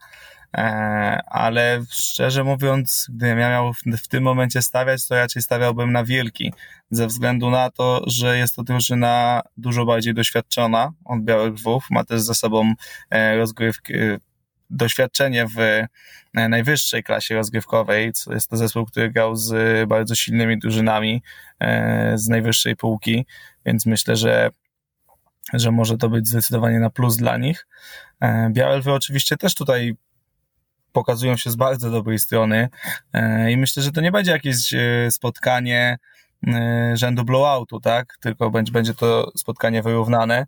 E, 0.57 1.21
ale 1.25 1.83
szczerze 1.89 2.43
mówiąc, 2.43 3.07
gdybym 3.09 3.39
ja 3.39 3.49
miał 3.49 3.73
w 3.73 4.07
tym 4.07 4.23
momencie 4.23 4.61
stawiać, 4.61 5.07
to 5.07 5.15
raczej 5.15 5.41
stawiałbym 5.41 5.91
na 5.91 6.03
Wielki, 6.03 6.53
ze 6.91 7.07
względu 7.07 7.49
na 7.49 7.71
to, 7.71 8.01
że 8.07 8.37
jest 8.37 8.55
to 8.55 8.63
drużyna 8.63 9.41
dużo 9.57 9.85
bardziej 9.85 10.13
doświadczona 10.13 10.91
od 11.05 11.21
Białych 11.23 11.53
Lwów, 11.53 11.87
ma 11.91 12.03
też 12.03 12.21
za 12.21 12.33
sobą 12.33 12.73
e, 13.09 13.37
rozgrywki, 13.37 13.93
e, 13.93 14.17
doświadczenie 14.69 15.47
w 15.47 15.83
najwyższej 16.33 17.03
klasie 17.03 17.35
rozgrywkowej. 17.35 18.11
Jest 18.29 18.49
to 18.49 18.57
zespół, 18.57 18.85
który 18.85 19.11
grał 19.11 19.35
z 19.35 19.89
bardzo 19.89 20.15
silnymi 20.15 20.59
drużynami 20.59 21.21
z 22.15 22.27
najwyższej 22.27 22.75
półki, 22.75 23.25
więc 23.65 23.85
myślę, 23.85 24.15
że 24.15 24.49
że 25.53 25.71
może 25.71 25.97
to 25.97 26.09
być 26.09 26.27
zdecydowanie 26.27 26.79
na 26.79 26.89
plus 26.89 27.17
dla 27.17 27.37
nich. 27.37 27.67
Białe 28.49 28.77
Lwy 28.77 28.91
oczywiście 28.91 29.37
też 29.37 29.55
tutaj 29.55 29.95
pokazują 30.95 31.38
się 31.38 31.49
z 31.49 31.55
bardzo 31.55 31.91
dobrej 31.91 32.19
strony 32.19 32.69
e, 33.13 33.51
i 33.51 33.58
myślę, 33.58 33.84
że 33.84 33.91
to 33.91 34.01
nie 34.01 34.12
będzie 34.12 34.31
jakieś 34.31 34.73
e, 34.73 35.12
spotkanie 35.12 35.97
e, 36.47 36.91
rzędu 36.97 37.23
blowoutu, 37.23 37.79
tak? 37.79 38.17
Tylko 38.21 38.51
będzie, 38.51 38.71
będzie 38.71 38.93
to 38.93 39.31
spotkanie 39.38 39.84
wyrównane. 39.84 40.45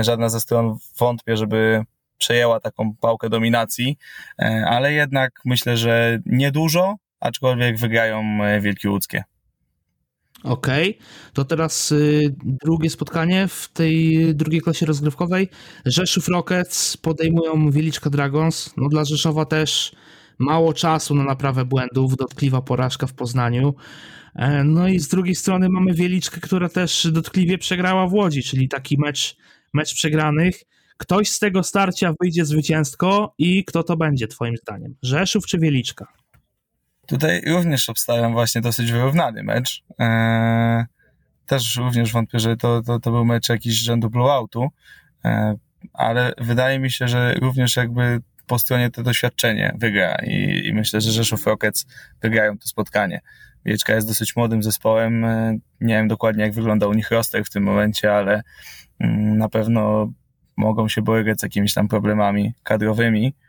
Żadna 0.00 0.28
ze 0.28 0.40
stron 0.40 0.76
wątpię, 0.98 1.36
żeby 1.36 1.84
przejęła 2.18 2.60
taką 2.60 2.94
pałkę 3.00 3.28
dominacji, 3.28 3.98
ale 4.66 4.92
jednak 4.92 5.40
myślę, 5.44 5.76
że 5.76 6.18
niedużo, 6.26 6.96
aczkolwiek 7.20 7.78
wygrają 7.78 8.38
Wielki 8.60 8.88
Łódzkie. 8.88 9.24
Okej, 10.44 10.90
okay. 10.90 11.06
to 11.32 11.44
teraz 11.44 11.92
y, 11.92 12.34
drugie 12.64 12.90
spotkanie 12.90 13.48
w 13.48 13.68
tej 13.72 14.34
drugiej 14.34 14.60
klasie 14.60 14.86
rozgrywkowej. 14.86 15.48
Rzeszów 15.86 16.28
Rockets 16.28 16.96
podejmują 16.96 17.70
Wieliczka 17.70 18.10
Dragons. 18.10 18.74
No 18.76 18.88
dla 18.88 19.04
Rzeszowa 19.04 19.44
też 19.44 19.92
mało 20.38 20.72
czasu 20.72 21.14
na 21.14 21.24
naprawę 21.24 21.64
błędów, 21.64 22.16
dotkliwa 22.16 22.62
porażka 22.62 23.06
w 23.06 23.14
Poznaniu. 23.14 23.74
E, 24.34 24.64
no 24.64 24.88
i 24.88 24.98
z 24.98 25.08
drugiej 25.08 25.34
strony 25.34 25.68
mamy 25.68 25.94
Wieliczkę, 25.94 26.40
która 26.40 26.68
też 26.68 27.08
dotkliwie 27.12 27.58
przegrała 27.58 28.06
w 28.06 28.12
Łodzi, 28.12 28.42
czyli 28.42 28.68
taki 28.68 28.98
mecz, 28.98 29.36
mecz 29.74 29.94
przegranych. 29.94 30.62
Ktoś 30.96 31.30
z 31.30 31.38
tego 31.38 31.62
starcia 31.62 32.14
wyjdzie 32.20 32.44
zwycięsko 32.44 33.34
i 33.38 33.64
kto 33.64 33.82
to 33.82 33.96
będzie 33.96 34.28
twoim 34.28 34.56
zdaniem? 34.56 34.94
Rzeszów 35.02 35.46
czy 35.46 35.58
Wieliczka? 35.58 36.23
Tutaj 37.06 37.42
również 37.46 37.88
obstawiam 37.88 38.32
właśnie 38.32 38.60
dosyć 38.60 38.92
wyrównany 38.92 39.42
mecz. 39.42 39.84
Eee, 39.98 40.84
też 41.46 41.76
również 41.76 42.12
wątpię, 42.12 42.38
że 42.38 42.56
to, 42.56 42.82
to, 42.82 43.00
to 43.00 43.10
był 43.10 43.24
mecz 43.24 43.48
jakiś 43.48 43.74
rzędu 43.74 44.10
blowoutu, 44.10 44.68
eee, 45.24 45.54
ale 45.92 46.32
wydaje 46.38 46.78
mi 46.78 46.90
się, 46.90 47.08
że 47.08 47.34
również 47.34 47.76
jakby 47.76 48.20
po 48.46 48.58
stronie 48.58 48.90
to 48.90 49.02
doświadczenie 49.02 49.76
wygra 49.78 50.16
i, 50.26 50.66
i 50.66 50.74
myślę, 50.74 51.00
że 51.00 51.12
Rzeszów 51.12 51.46
Rockets 51.46 51.86
wygrają 52.22 52.58
to 52.58 52.68
spotkanie. 52.68 53.20
Wieczka 53.64 53.94
jest 53.94 54.08
dosyć 54.08 54.36
młodym 54.36 54.62
zespołem, 54.62 55.24
eee, 55.24 55.60
nie 55.80 55.94
wiem 55.94 56.08
dokładnie 56.08 56.42
jak 56.42 56.54
wygląda 56.54 56.86
u 56.86 56.92
nich 56.92 57.10
roster 57.10 57.44
w 57.44 57.50
tym 57.50 57.62
momencie, 57.62 58.14
ale 58.14 58.42
mm, 58.98 59.38
na 59.38 59.48
pewno 59.48 60.12
mogą 60.56 60.88
się 60.88 61.02
borykać 61.02 61.40
z 61.40 61.42
jakimiś 61.42 61.74
tam 61.74 61.88
problemami 61.88 62.54
kadrowymi, 62.62 63.34
E, 63.34 63.43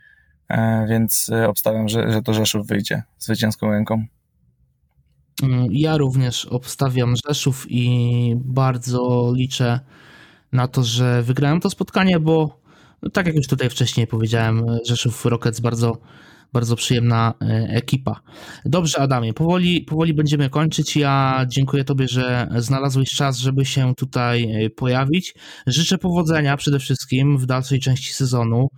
więc 0.87 1.29
e, 1.29 1.49
obstawiam, 1.49 1.89
że, 1.89 2.11
że 2.11 2.21
to 2.21 2.33
Rzeszów 2.33 2.67
wyjdzie 2.67 3.03
zwycięską 3.19 3.71
ręką. 3.71 4.05
Mm, 5.43 5.67
ja 5.71 5.97
również 5.97 6.45
obstawiam 6.45 7.13
Rzeszów 7.27 7.65
i 7.69 8.35
bardzo 8.37 9.33
liczę 9.35 9.79
na 10.51 10.67
to, 10.67 10.83
że 10.83 11.23
wygrają 11.23 11.59
to 11.59 11.69
spotkanie, 11.69 12.19
bo 12.19 12.59
no, 13.01 13.09
tak 13.09 13.27
jak 13.27 13.35
już 13.35 13.47
tutaj 13.47 13.69
wcześniej 13.69 14.07
powiedziałem, 14.07 14.65
Rzeszów 14.85 15.25
Rockets 15.25 15.59
bardzo, 15.59 15.97
bardzo 16.53 16.75
przyjemna 16.75 17.33
e, 17.41 17.45
ekipa. 17.69 18.19
Dobrze, 18.65 18.99
Adamie, 18.99 19.33
powoli, 19.33 19.81
powoli 19.81 20.13
będziemy 20.13 20.49
kończyć. 20.49 20.95
Ja 20.95 21.45
dziękuję 21.47 21.83
Tobie, 21.83 22.07
że 22.07 22.47
znalazłeś 22.57 23.09
czas, 23.09 23.37
żeby 23.37 23.65
się 23.65 23.95
tutaj 23.95 24.69
pojawić. 24.75 25.33
Życzę 25.67 25.97
powodzenia 25.97 26.57
przede 26.57 26.79
wszystkim 26.79 27.37
w 27.37 27.45
dalszej 27.45 27.79
części 27.79 28.13
sezonu. 28.13 28.69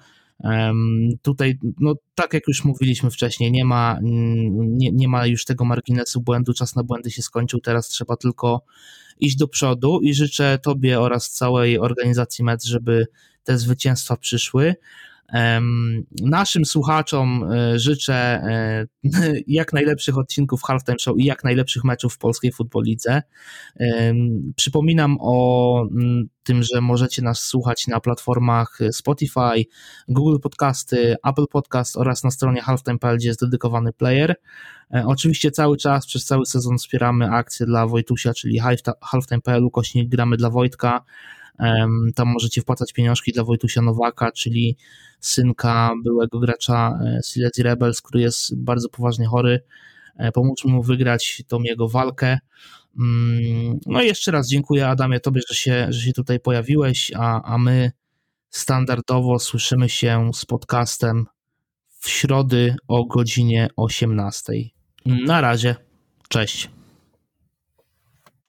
Tutaj, 1.21 1.60
no 1.80 1.95
tak 2.15 2.34
jak 2.34 2.47
już 2.47 2.65
mówiliśmy 2.65 3.12
wcześniej, 3.12 3.52
nie 3.52 3.65
ma, 3.65 4.00
nie, 4.02 4.91
nie 4.91 5.08
ma 5.08 5.26
już 5.28 5.45
tego 5.45 5.65
marginesu 5.65 6.21
błędu, 6.21 6.54
czas 6.54 6.76
na 6.76 6.84
błędy 6.84 7.12
się 7.12 7.21
skończył, 7.21 7.60
teraz 7.60 7.88
trzeba 7.88 8.17
tylko 8.17 8.62
iść 9.19 9.38
do 9.38 9.47
przodu 9.47 10.00
i 10.02 10.13
życzę 10.13 10.60
Tobie 10.63 11.00
oraz 11.00 11.30
całej 11.32 11.80
organizacji 11.80 12.45
MEC, 12.45 12.65
żeby 12.65 13.08
te 13.43 13.58
zwycięstwa 13.58 14.17
przyszły. 14.17 14.76
Naszym 16.21 16.65
słuchaczom 16.65 17.51
e, 17.51 17.79
życzę 17.79 18.13
e, 18.13 18.87
jak 19.47 19.73
najlepszych 19.73 20.17
odcinków 20.17 20.61
Halftime 20.63 20.99
Show 20.99 21.19
i 21.19 21.25
jak 21.25 21.43
najlepszych 21.43 21.83
meczów 21.83 22.13
w 22.13 22.17
polskiej 22.17 22.51
futbolidze. 22.51 23.21
Przypominam 24.55 25.17
o 25.21 25.83
tym, 26.43 26.63
że 26.63 26.81
możecie 26.81 27.21
nas 27.21 27.39
słuchać 27.39 27.87
na 27.87 27.99
platformach 27.99 28.79
Spotify, 28.91 29.65
Google 30.07 30.39
Podcasty, 30.39 31.15
Apple 31.23 31.47
Podcast 31.51 31.97
oraz 31.97 32.23
na 32.23 32.31
stronie 32.31 32.61
halftime.pl, 32.61 33.17
gdzie 33.17 33.27
jest 33.27 33.41
dedykowany 33.41 33.93
player. 33.93 34.35
E, 34.93 35.03
oczywiście 35.07 35.51
cały 35.51 35.77
czas, 35.77 36.07
przez 36.07 36.25
cały 36.25 36.45
sezon 36.45 36.77
wspieramy 36.77 37.29
akcję 37.31 37.65
dla 37.65 37.87
Wojtusia, 37.87 38.33
czyli 38.33 38.59
halftime.pl, 39.01 39.63
ukośnik 39.63 40.09
gramy 40.09 40.37
dla 40.37 40.49
Wojtka. 40.49 41.03
Tam 42.15 42.27
możecie 42.27 42.61
wpłacać 42.61 42.93
pieniążki 42.93 43.31
dla 43.31 43.43
Wojtusia 43.43 43.81
Nowaka, 43.81 44.31
czyli 44.31 44.77
synka 45.19 45.93
byłego 46.03 46.39
gracza 46.39 46.99
e, 47.05 47.19
Silesia 47.25 47.63
Rebels, 47.63 48.01
który 48.01 48.21
jest 48.21 48.55
bardzo 48.63 48.89
poważnie 48.89 49.25
chory. 49.25 49.63
E, 50.17 50.31
pomóżmy 50.31 50.71
mu 50.71 50.83
wygrać 50.83 51.43
tą 51.47 51.61
jego 51.61 51.89
walkę. 51.89 52.39
Mm, 52.99 53.79
no 53.85 54.01
i 54.01 54.05
jeszcze 54.05 54.31
raz 54.31 54.49
dziękuję 54.49 54.87
Adamie 54.87 55.19
Tobie, 55.19 55.41
że 55.49 55.55
się, 55.55 55.87
że 55.89 56.01
się 56.01 56.13
tutaj 56.13 56.39
pojawiłeś, 56.39 57.11
a, 57.15 57.53
a 57.53 57.57
my 57.57 57.91
standardowo 58.49 59.39
słyszymy 59.39 59.89
się 59.89 60.31
z 60.33 60.45
podcastem 60.45 61.25
w 61.99 62.09
środy 62.09 62.75
o 62.87 63.05
godzinie 63.05 63.69
18. 63.75 64.53
Na 65.05 65.41
razie. 65.41 65.75
Cześć. 66.29 66.77